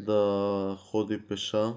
да 0.00 0.76
ходи 0.80 1.26
пеша 1.26 1.74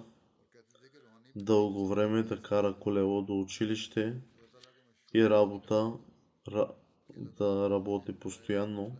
дълго 1.35 1.87
време, 1.87 2.23
да 2.23 2.41
кара 2.41 2.75
колело 2.79 3.21
до 3.21 3.39
училище 3.39 4.21
и 5.13 5.29
работа, 5.29 5.93
да 7.15 7.69
работи 7.69 8.19
постоянно 8.19 8.97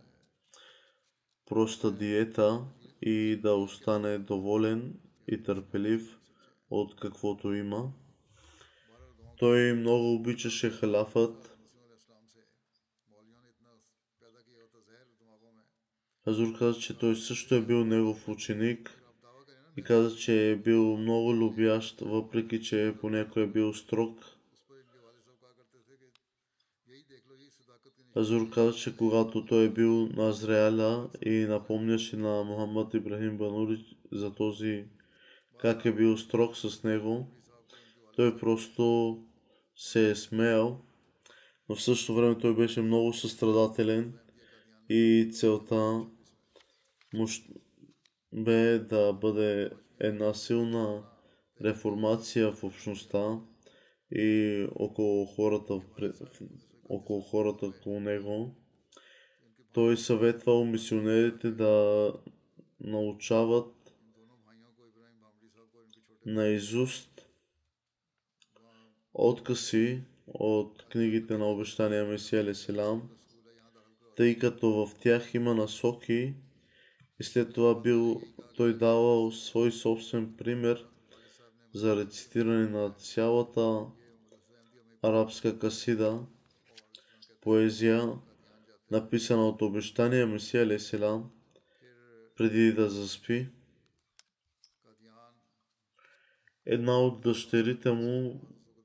проста 1.46 1.92
диета 1.92 2.64
и 3.02 3.36
да 3.42 3.54
остане 3.54 4.18
доволен 4.18 5.00
и 5.28 5.42
търпелив 5.42 6.18
от 6.70 6.96
каквото 6.96 7.54
има. 7.54 7.92
Той 9.38 9.72
много 9.72 10.14
обичаше 10.14 10.70
халафът. 10.70 11.58
Хазур 16.24 16.58
каза, 16.58 16.80
че 16.80 16.98
той 16.98 17.16
също 17.16 17.54
е 17.54 17.62
бил 17.62 17.84
негов 17.84 18.28
ученик 18.28 19.02
и 19.76 19.82
каза, 19.82 20.16
че 20.16 20.50
е 20.50 20.56
бил 20.56 20.96
много 20.96 21.34
любящ, 21.34 22.00
въпреки 22.00 22.62
че 22.62 22.94
понякога 23.00 23.40
е 23.40 23.46
бил 23.46 23.74
строг. 23.74 24.37
Хазур 28.18 28.50
каза, 28.50 28.72
че 28.72 28.96
когато 28.96 29.44
той 29.44 29.64
е 29.64 29.70
бил 29.70 30.08
на 30.16 30.28
Азраеля 30.28 31.08
и 31.26 31.30
напомняше 31.30 32.16
на 32.16 32.44
Мухаммад 32.44 32.94
Ибрахим 32.94 33.38
Банури 33.38 33.84
за 34.12 34.34
този 34.34 34.84
как 35.58 35.84
е 35.84 35.94
бил 35.94 36.16
строг 36.16 36.56
с 36.56 36.84
него. 36.84 37.26
Той 38.16 38.38
просто 38.38 39.18
се 39.76 40.10
е 40.10 40.14
смеял, 40.14 40.80
но 41.68 41.74
в 41.74 41.82
същото 41.82 42.14
време 42.14 42.38
той 42.38 42.56
беше 42.56 42.82
много 42.82 43.12
състрадателен 43.12 44.14
и 44.88 45.30
целта 45.32 46.06
му 47.14 47.26
бе 48.32 48.78
да 48.78 49.12
бъде 49.12 49.70
една 50.00 50.34
силна 50.34 51.02
реформация 51.64 52.52
в 52.52 52.64
общността 52.64 53.38
и 54.12 54.66
около 54.74 55.26
хората, 55.26 55.80
около 56.88 57.20
хората 57.20 57.66
около 57.66 58.00
него. 58.00 58.54
Той 59.72 59.96
съветвал 59.96 60.64
мисионерите 60.64 61.50
да 61.50 62.12
научават 62.80 63.74
наизуст 66.26 67.28
откъси 69.14 70.02
от 70.26 70.86
книгите 70.90 71.38
на 71.38 71.50
обещания 71.50 72.04
Месия 72.04 72.54
Селам, 72.54 73.10
тъй 74.16 74.38
като 74.38 74.70
в 74.86 74.94
тях 75.00 75.34
има 75.34 75.54
насоки 75.54 76.34
и 77.20 77.24
след 77.24 77.54
това 77.54 77.80
бил 77.80 78.20
той 78.56 78.78
давал 78.78 79.32
свой 79.32 79.72
собствен 79.72 80.36
пример 80.36 80.86
за 81.74 81.96
рецитиране 81.96 82.68
на 82.68 82.90
цялата 82.90 83.86
арабска 85.02 85.58
касида, 85.58 86.26
поезия, 87.40 88.12
написана 88.90 89.48
от 89.48 89.62
обещания 89.62 90.26
Месия 90.26 90.80
Селам, 90.80 91.30
преди 92.36 92.72
да 92.72 92.88
заспи. 92.88 93.48
Една 96.66 97.00
от 97.00 97.20
дъщерите 97.20 97.92
му 97.92 98.40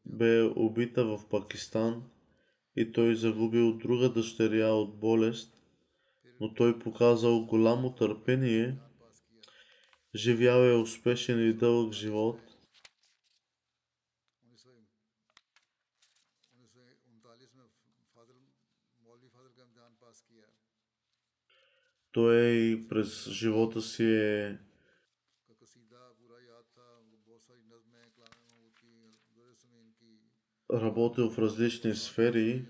бе 0.06 0.42
убита 0.56 1.06
в 1.06 1.30
Пакистан 1.30 2.04
и 2.76 2.92
той 2.92 3.16
загубил 3.16 3.78
друга 3.78 4.10
дъщеря 4.10 4.68
от 4.68 5.00
болест, 5.00 5.58
но 6.40 6.54
той 6.54 6.80
показал 6.80 7.46
голямо 7.46 7.96
търпение, 7.96 8.78
живял 10.16 10.60
е 10.60 10.74
успешен 10.74 11.50
и 11.50 11.54
дълъг 11.54 11.94
живот. 11.94 12.40
Той 22.14 22.80
през 22.90 23.30
живота 23.30 23.82
си 23.82 24.06
е 24.06 24.60
работил 30.74 31.30
в 31.30 31.40
различни 31.40 31.96
сфери, 31.96 32.66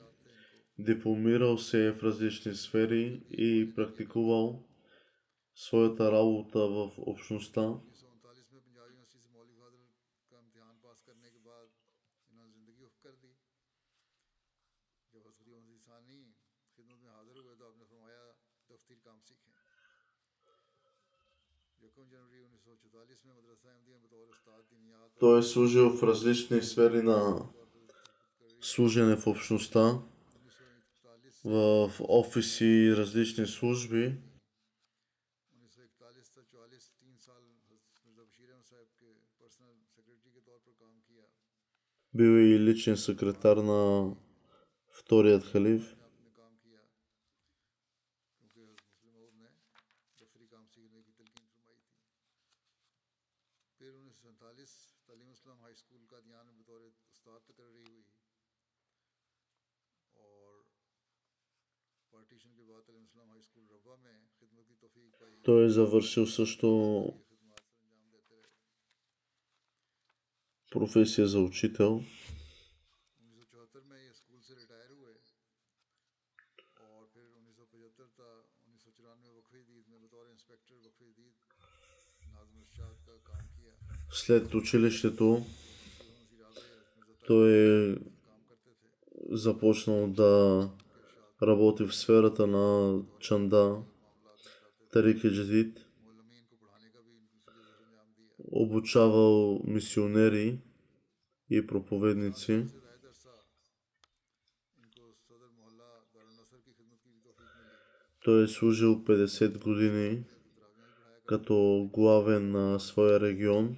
дипломирал 0.80 1.58
се 1.58 1.92
в 1.92 2.04
различни 2.04 2.54
сфери 2.54 3.24
и 3.32 3.76
практикувал 3.76 4.64
своята 5.56 6.12
работа 6.12 6.60
в 6.60 6.92
общността. 6.98 7.74
Той 25.24 25.40
е 25.40 25.44
служил 25.44 25.90
в 25.90 26.04
различни 26.04 26.62
сфери 26.62 27.02
на 27.02 27.46
служене 28.62 29.16
в 29.16 29.28
общността, 29.28 30.00
в 31.46 31.92
офиси 32.00 32.66
и 32.66 32.96
различни 32.96 33.48
служби. 33.48 34.18
Бил 42.14 42.38
и 42.38 42.60
личен 42.60 42.98
секретар 42.98 43.58
на 43.58 44.12
вторият 44.92 45.44
халиф. 45.44 45.96
Той 65.44 65.66
е 65.66 65.70
завършил 65.70 66.26
също 66.28 67.06
професия 70.72 71.28
за 71.28 71.40
учител. 71.40 72.04
След 84.12 84.54
училището 84.54 85.46
той 87.28 87.52
е 87.52 87.96
започнал 89.32 90.08
да 90.08 90.70
работи 91.42 91.84
в 91.84 91.96
сферата 91.96 92.48
на 92.48 92.98
чанда, 93.20 93.84
Тарик 94.94 95.18
Джадид, 95.18 95.86
обучавал 98.40 99.62
мисионери 99.64 100.62
и 101.50 101.68
проповедници. 101.68 102.66
Той 108.24 108.44
е 108.44 108.48
служил 108.48 109.04
50 109.04 109.64
години 109.64 110.26
като 111.26 111.90
главен 111.94 112.52
на 112.52 112.80
своя 112.80 113.20
регион. 113.20 113.78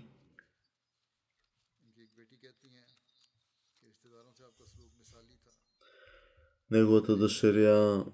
Неговата 6.72 7.18
дъщеря 7.18 8.06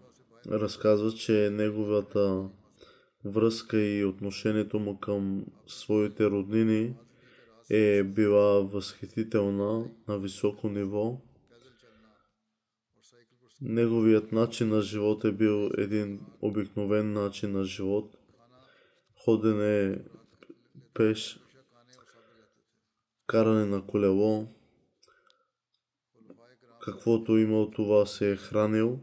разказва, 0.47 1.11
че 1.11 1.49
неговата 1.49 2.49
връзка 3.25 3.81
и 3.81 4.05
отношението 4.05 4.79
му 4.79 4.99
към 4.99 5.45
своите 5.67 6.25
роднини 6.25 6.95
е 7.69 8.03
била 8.03 8.61
възхитителна 8.61 9.85
на 10.07 10.19
високо 10.19 10.69
ниво. 10.69 11.21
Неговият 13.61 14.31
начин 14.31 14.69
на 14.69 14.81
живот 14.81 15.23
е 15.23 15.31
бил 15.31 15.69
един 15.77 16.19
обикновен 16.41 17.13
начин 17.13 17.51
на 17.51 17.63
живот. 17.63 18.17
Ходене 19.25 20.01
пеш, 20.93 21.39
каране 23.27 23.65
на 23.65 23.87
колело, 23.87 24.47
каквото 26.81 27.37
имал 27.37 27.71
това 27.71 28.05
се 28.05 28.31
е 28.31 28.35
хранил. 28.35 28.99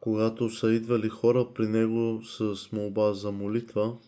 Когато 0.00 0.50
са 0.50 0.72
идвали 0.72 1.08
хора 1.08 1.54
при 1.54 1.68
него 1.68 2.22
с 2.22 2.72
молба 2.72 3.12
за 3.12 3.32
молитва, 3.32 3.98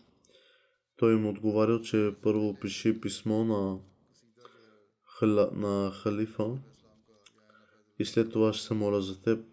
той 0.95 1.13
им 1.13 1.27
отговарял, 1.27 1.81
че 1.81 2.15
първо 2.21 2.59
пиши 2.59 3.01
писмо 3.01 3.43
на, 3.43 3.79
хала, 5.05 5.49
на 5.53 5.91
халифа 5.91 6.57
и 7.99 8.05
след 8.05 8.31
това 8.31 8.53
ще 8.53 8.67
се 8.67 8.73
моля 8.73 9.01
за 9.01 9.21
теб. 9.21 9.52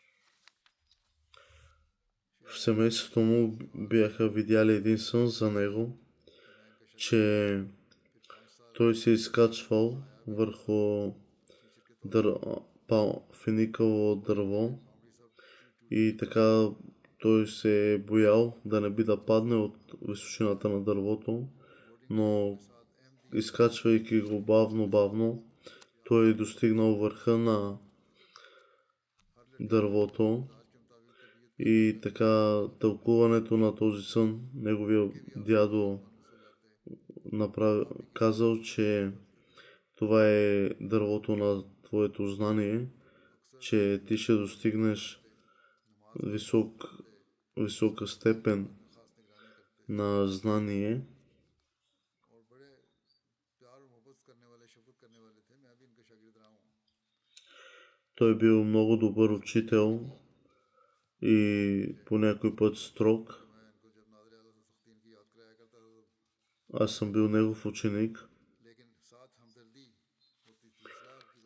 В 2.45 2.59
семейството 2.59 3.19
му 3.19 3.57
бяха 3.75 4.29
видяли 4.29 4.73
един 4.73 4.97
сън 4.97 5.27
за 5.27 5.51
него, 5.51 5.97
че 6.97 7.63
той 8.73 8.95
се 8.95 9.09
е 9.09 9.13
изкачвал 9.13 9.97
върху 10.27 11.11
дър... 12.05 12.35
па... 12.87 13.13
финикало 13.43 14.15
дърво 14.15 14.79
и 15.91 16.17
така 16.19 16.69
той 17.19 17.47
се 17.47 17.93
е 17.93 17.97
боял 17.97 18.57
да 18.65 18.81
не 18.81 18.89
би 18.89 19.03
да 19.03 19.25
падне 19.25 19.55
от 19.55 19.75
височината 20.07 20.69
на 20.69 20.83
дървото, 20.83 21.47
но 22.09 22.59
изкачвайки 23.33 24.21
го 24.21 24.41
бавно-бавно, 24.41 25.43
той 26.05 26.29
е 26.29 26.33
достигнал 26.33 26.95
върха 26.95 27.37
на 27.37 27.77
дървото 29.59 30.47
и 31.63 31.99
така 32.03 32.63
тълкуването 32.79 33.57
на 33.57 33.75
този 33.75 34.03
сън, 34.03 34.41
неговия 34.55 35.09
дядо 35.35 35.99
направи, 37.31 37.85
казал, 38.13 38.61
че 38.61 39.11
това 39.95 40.27
е 40.27 40.69
дървото 40.81 41.35
на 41.35 41.63
твоето 41.83 42.27
знание, 42.27 42.89
че 43.59 44.03
ти 44.07 44.17
ще 44.17 44.33
достигнеш 44.33 45.21
висок, 46.23 46.85
висока 47.57 48.07
степен 48.07 48.69
на 49.89 50.27
знание. 50.27 51.05
Той 58.15 58.31
е 58.31 58.35
бил 58.35 58.63
много 58.63 58.97
добър 58.97 59.29
учител 59.29 60.20
и 61.21 61.95
по 62.05 62.17
някой 62.17 62.55
път 62.55 62.77
строг. 62.77 63.47
Аз 66.73 66.95
съм 66.95 67.11
бил 67.11 67.29
негов 67.29 67.65
ученик, 67.65 68.29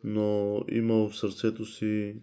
но 0.04 0.60
имал 0.68 1.08
в 1.08 1.16
сърцето 1.16 1.66
си 1.66 2.22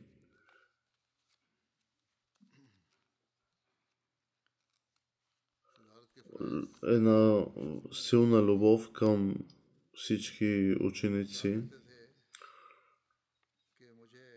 една 6.84 7.46
силна 7.92 8.42
любов 8.42 8.92
към 8.92 9.36
всички 9.94 10.76
ученици. 10.82 11.62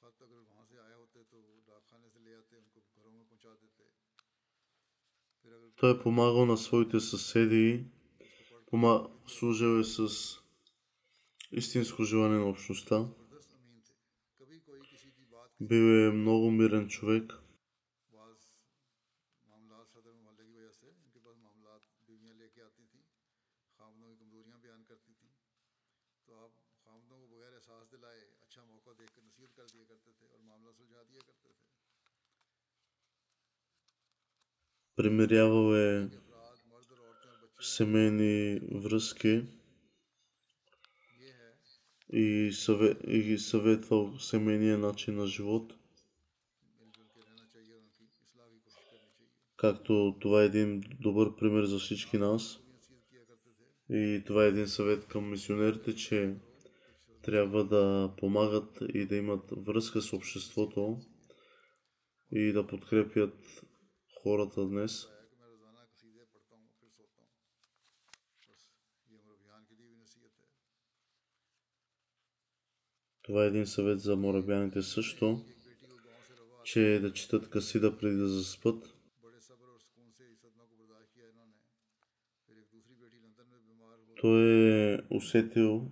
خط 0.00 0.22
اگر 0.22 0.36
وہاں 0.36 0.64
سے 0.68 0.78
آئے 0.78 0.94
ہوتے 0.94 1.22
تو 1.30 1.38
ڈاک 1.66 1.88
خانے 1.90 2.08
سے 2.12 2.18
لے 2.24 2.34
آتے 2.34 2.56
ان 2.56 2.64
کو 2.74 2.80
گھروں 2.96 3.12
میں 3.12 3.24
پہنچا 3.30 3.54
دیتے 3.62 3.88
Той 5.78 5.92
е 5.92 5.98
помагал 6.02 6.46
на 6.46 6.56
своите 6.56 7.00
съседи, 7.00 7.84
пома... 8.66 9.08
служил 9.26 9.80
е 9.80 9.84
с 9.84 9.96
истинско 11.52 12.04
желание 12.04 12.38
на 12.38 12.48
общността. 12.48 13.08
Бил 15.60 15.84
е 16.06 16.10
много 16.12 16.50
мирен 16.50 16.88
човек. 16.88 17.39
примирявал 35.00 35.74
е 35.74 36.08
семейни 37.60 38.60
връзки 38.72 39.42
и, 42.12 42.50
съвет, 42.52 42.98
и 43.08 43.38
съветвал 43.38 44.18
семейния 44.18 44.78
начин 44.78 45.16
на 45.16 45.26
живот. 45.26 45.72
Както 49.56 50.16
това 50.20 50.42
е 50.42 50.46
един 50.46 50.82
добър 51.00 51.36
пример 51.36 51.64
за 51.64 51.78
всички 51.78 52.18
нас. 52.18 52.60
И 53.90 54.22
това 54.26 54.44
е 54.44 54.48
един 54.48 54.68
съвет 54.68 55.06
към 55.06 55.30
мисионерите, 55.30 55.94
че 55.94 56.34
трябва 57.22 57.64
да 57.64 58.14
помагат 58.18 58.78
и 58.94 59.06
да 59.06 59.16
имат 59.16 59.50
връзка 59.56 60.00
с 60.00 60.12
обществото 60.12 60.98
и 62.32 62.52
да 62.52 62.66
подкрепят 62.66 63.34
хората 64.22 64.66
днес. 64.66 65.06
Това 73.22 73.44
е 73.44 73.46
един 73.46 73.66
съвет 73.66 74.00
за 74.00 74.16
морабяните 74.16 74.82
също, 74.82 75.44
че 76.64 76.98
да 77.02 77.12
четат 77.12 77.50
касида 77.50 77.98
преди 77.98 78.16
да 78.16 78.28
заспат. 78.28 78.94
Той 84.20 84.42
е 84.94 84.98
усетил 85.10 85.90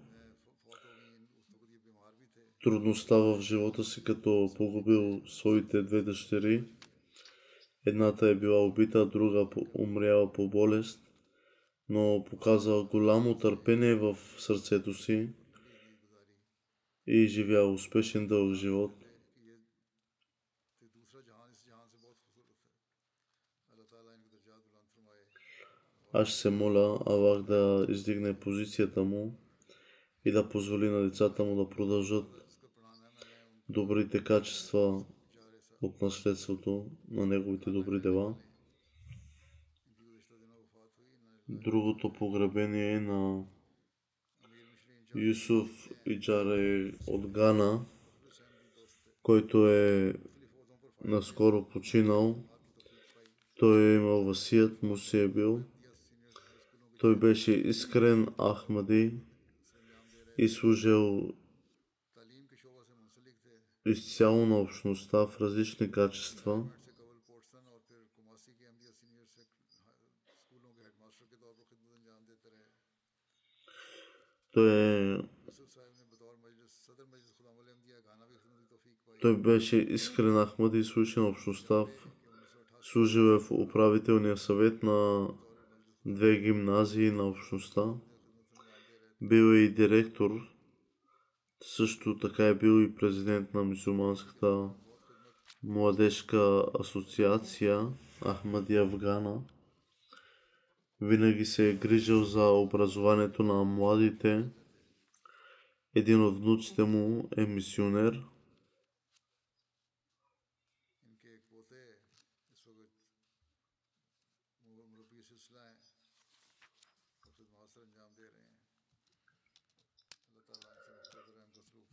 трудността 2.62 3.16
в 3.16 3.41
живота 3.41 3.85
си, 3.85 4.05
като 4.05 4.53
погубил 4.57 5.22
своите 5.26 5.83
две 5.83 6.03
дъщери. 6.03 6.64
Едната 7.89 8.28
е 8.28 8.34
била 8.34 8.64
убита, 8.64 9.07
друга 9.07 9.49
умряла 9.74 10.32
по 10.32 10.49
болест, 10.49 11.01
но 11.89 12.24
показал 12.30 12.84
голямо 12.84 13.39
търпение 13.39 13.95
в 13.95 14.16
сърцето 14.39 14.95
си 14.95 15.30
и 17.07 17.26
живя 17.26 17.72
успешен 17.72 18.26
дълъг 18.26 18.55
живот. 18.55 18.93
Аз 26.12 26.34
се 26.34 26.51
моля 26.51 26.99
Аллах 27.07 27.43
да 27.43 27.86
издигне 27.89 28.41
позицията 28.41 29.05
му 29.05 29.39
и 30.24 30.32
да 30.32 30.49
позволи 30.49 30.89
на 30.89 31.03
децата 31.03 31.45
му 31.45 31.57
да 31.57 31.70
продължат 31.70 32.26
добрите 33.68 34.24
качества 34.24 35.05
от 35.83 36.03
наследството 36.03 36.91
на 37.11 37.26
неговите 37.26 37.70
добри 37.70 38.01
дела. 38.01 38.35
Другото 41.49 42.12
погребение 42.12 42.93
е 42.93 43.01
на 43.01 43.45
Юсуф 45.14 45.91
Иджара 46.07 46.93
от 47.07 47.31
Гана, 47.31 47.87
който 49.22 49.68
е 49.68 50.14
наскоро 51.05 51.68
починал. 51.68 52.45
Той 53.59 53.83
е 53.83 53.97
имал 53.97 54.24
васият, 54.24 54.83
му 54.83 54.97
си 54.97 55.18
е 55.18 55.29
бил. 55.29 55.62
Той 56.99 57.18
беше 57.18 57.53
искрен 57.53 58.26
Ахмади 58.39 59.14
и 60.39 60.49
служил 60.49 61.33
изцяло 63.91 64.47
на 64.47 64.61
общността 64.61 65.26
в 65.26 65.41
различни 65.41 65.91
качества. 65.91 66.64
Той 74.53 74.70
е 74.70 75.18
той 79.20 79.36
беше 79.36 79.76
искрен 79.76 80.47
Ахмад 80.47 80.74
и 80.74 80.84
слушен 80.84 81.24
общността. 81.24 81.84
Служил 82.82 83.20
е 83.20 83.39
в 83.39 83.51
управителния 83.51 84.36
съвет 84.36 84.82
на 84.82 85.28
две 86.07 86.41
гимназии 86.41 87.11
на 87.11 87.28
общността. 87.28 87.95
Бил 89.22 89.55
е 89.55 89.59
и 89.59 89.74
директор 89.74 90.30
също 91.63 92.19
така 92.19 92.47
е 92.47 92.55
бил 92.55 92.83
и 92.83 92.95
президент 92.95 93.55
на 93.55 93.65
мусулманската 93.65 94.69
младежка 95.63 96.65
асоциация 96.81 97.89
Ахмади 98.25 98.77
Афгана. 98.77 99.43
Винаги 101.01 101.45
се 101.45 101.71
е 101.71 101.75
грижил 101.75 102.25
за 102.25 102.45
образованието 102.45 103.43
на 103.43 103.65
младите. 103.65 104.45
Един 105.95 106.25
от 106.25 106.39
внуците 106.39 106.85
му 106.85 107.29
е 107.37 107.47
мисионер. 107.47 108.25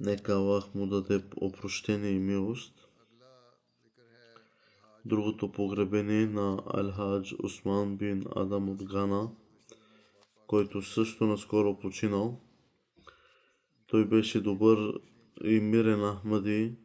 Нека 0.05 0.33
Аллах 0.33 0.75
му 0.75 0.87
даде 0.87 1.23
опрощение 1.41 2.11
и 2.11 2.19
милост. 2.19 2.87
Другото 5.05 5.51
погребение 5.51 6.25
на 6.25 6.63
Алхадж 6.73 7.35
Осман 7.43 7.97
бин 7.97 8.23
Адам 8.35 8.69
от 8.69 8.83
Гана, 8.83 9.29
който 10.47 10.81
също 10.81 11.25
наскоро 11.25 11.79
починал. 11.79 12.41
Той 13.87 14.05
беше 14.05 14.41
добър 14.41 14.93
и 15.43 15.59
мирен 15.59 16.01
Ахмади, 16.01 16.75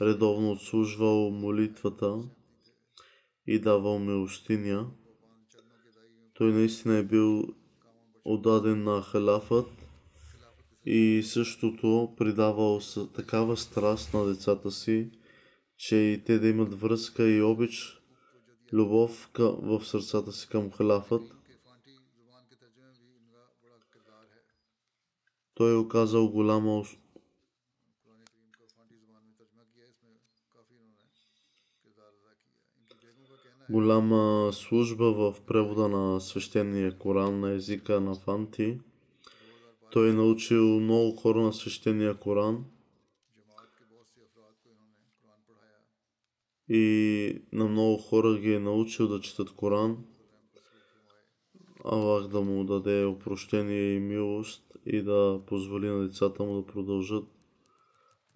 редовно 0.00 0.52
отслужвал 0.52 1.30
молитвата 1.30 2.18
и 3.46 3.60
давал 3.60 3.98
милостиня. 3.98 4.90
Той 6.34 6.52
наистина 6.52 6.94
е 6.94 7.04
бил 7.04 7.44
отдаден 8.24 8.84
на 8.84 9.02
халафът 9.02 9.77
и 10.90 11.22
същото 11.22 12.14
придавал 12.16 12.80
такава 13.14 13.56
страст 13.56 14.14
на 14.14 14.26
децата 14.26 14.70
си, 14.70 15.10
че 15.76 15.96
и 15.96 16.22
те 16.24 16.38
да 16.38 16.48
имат 16.48 16.80
връзка 16.80 17.28
и 17.28 17.42
обич, 17.42 18.02
любов 18.72 19.30
в 19.38 19.84
сърцата 19.84 20.32
си 20.32 20.48
към 20.48 20.70
халафът. 20.70 21.22
Той 25.54 25.72
е 25.72 25.76
оказал 25.76 26.28
голяма 26.28 26.82
голяма 33.70 34.52
служба 34.52 35.12
в 35.12 35.36
превода 35.46 35.88
на 35.88 36.20
свещения 36.20 36.98
Коран 36.98 37.40
на 37.40 37.52
езика 37.52 38.00
на 38.00 38.14
Фанти– 38.14 38.80
той 39.90 40.10
е 40.10 40.12
научил 40.12 40.80
много 40.80 41.16
хора 41.16 41.40
на 41.40 41.52
свещения 41.52 42.18
Коран. 42.18 42.64
И 46.68 47.42
на 47.52 47.68
много 47.68 47.98
хора 47.98 48.38
ги 48.38 48.52
е 48.52 48.60
научил 48.60 49.08
да 49.08 49.20
четат 49.20 49.54
Коран. 49.54 50.04
Аллах 51.84 52.28
да 52.28 52.40
му 52.40 52.64
даде 52.64 53.04
опрощение 53.04 53.94
и 53.94 54.00
милост 54.00 54.76
и 54.86 55.02
да 55.02 55.40
позволи 55.46 55.88
на 55.88 56.08
децата 56.08 56.42
му 56.42 56.62
да 56.62 56.66
продължат 56.66 57.24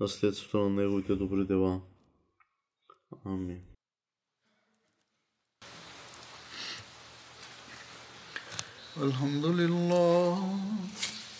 наследството 0.01 0.59
на 0.59 0.71
неговите 0.71 1.17
добри 1.17 1.45
дела. 1.47 1.81
Амин. 3.25 3.63
الحمد 8.97 9.45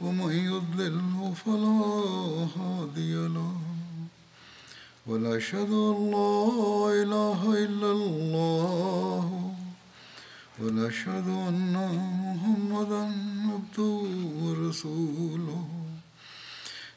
ومن 0.00 0.32
يضلله 0.32 1.34
فلا 1.44 1.80
هادي 2.56 3.14
له. 3.28 3.56
ونشهد 5.06 5.72
أن 5.72 6.10
لا 6.10 6.42
إله 7.02 7.64
إلا 7.64 7.90
الله. 7.92 9.52
ونشهد 10.62 11.28
أن 11.28 11.74
محمدا 12.26 13.02
عبده 13.52 14.02
ورسوله. 14.42 15.64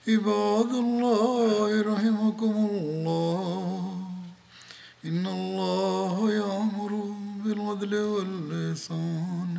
عباد 0.08 0.72
الله 0.86 1.82
رحمكم 1.82 2.54
الله. 2.72 4.02
إن 5.06 5.28
الله 5.28 6.32
يأمر 6.32 6.92
بالعدل 7.44 7.96
واللسان 7.96 9.59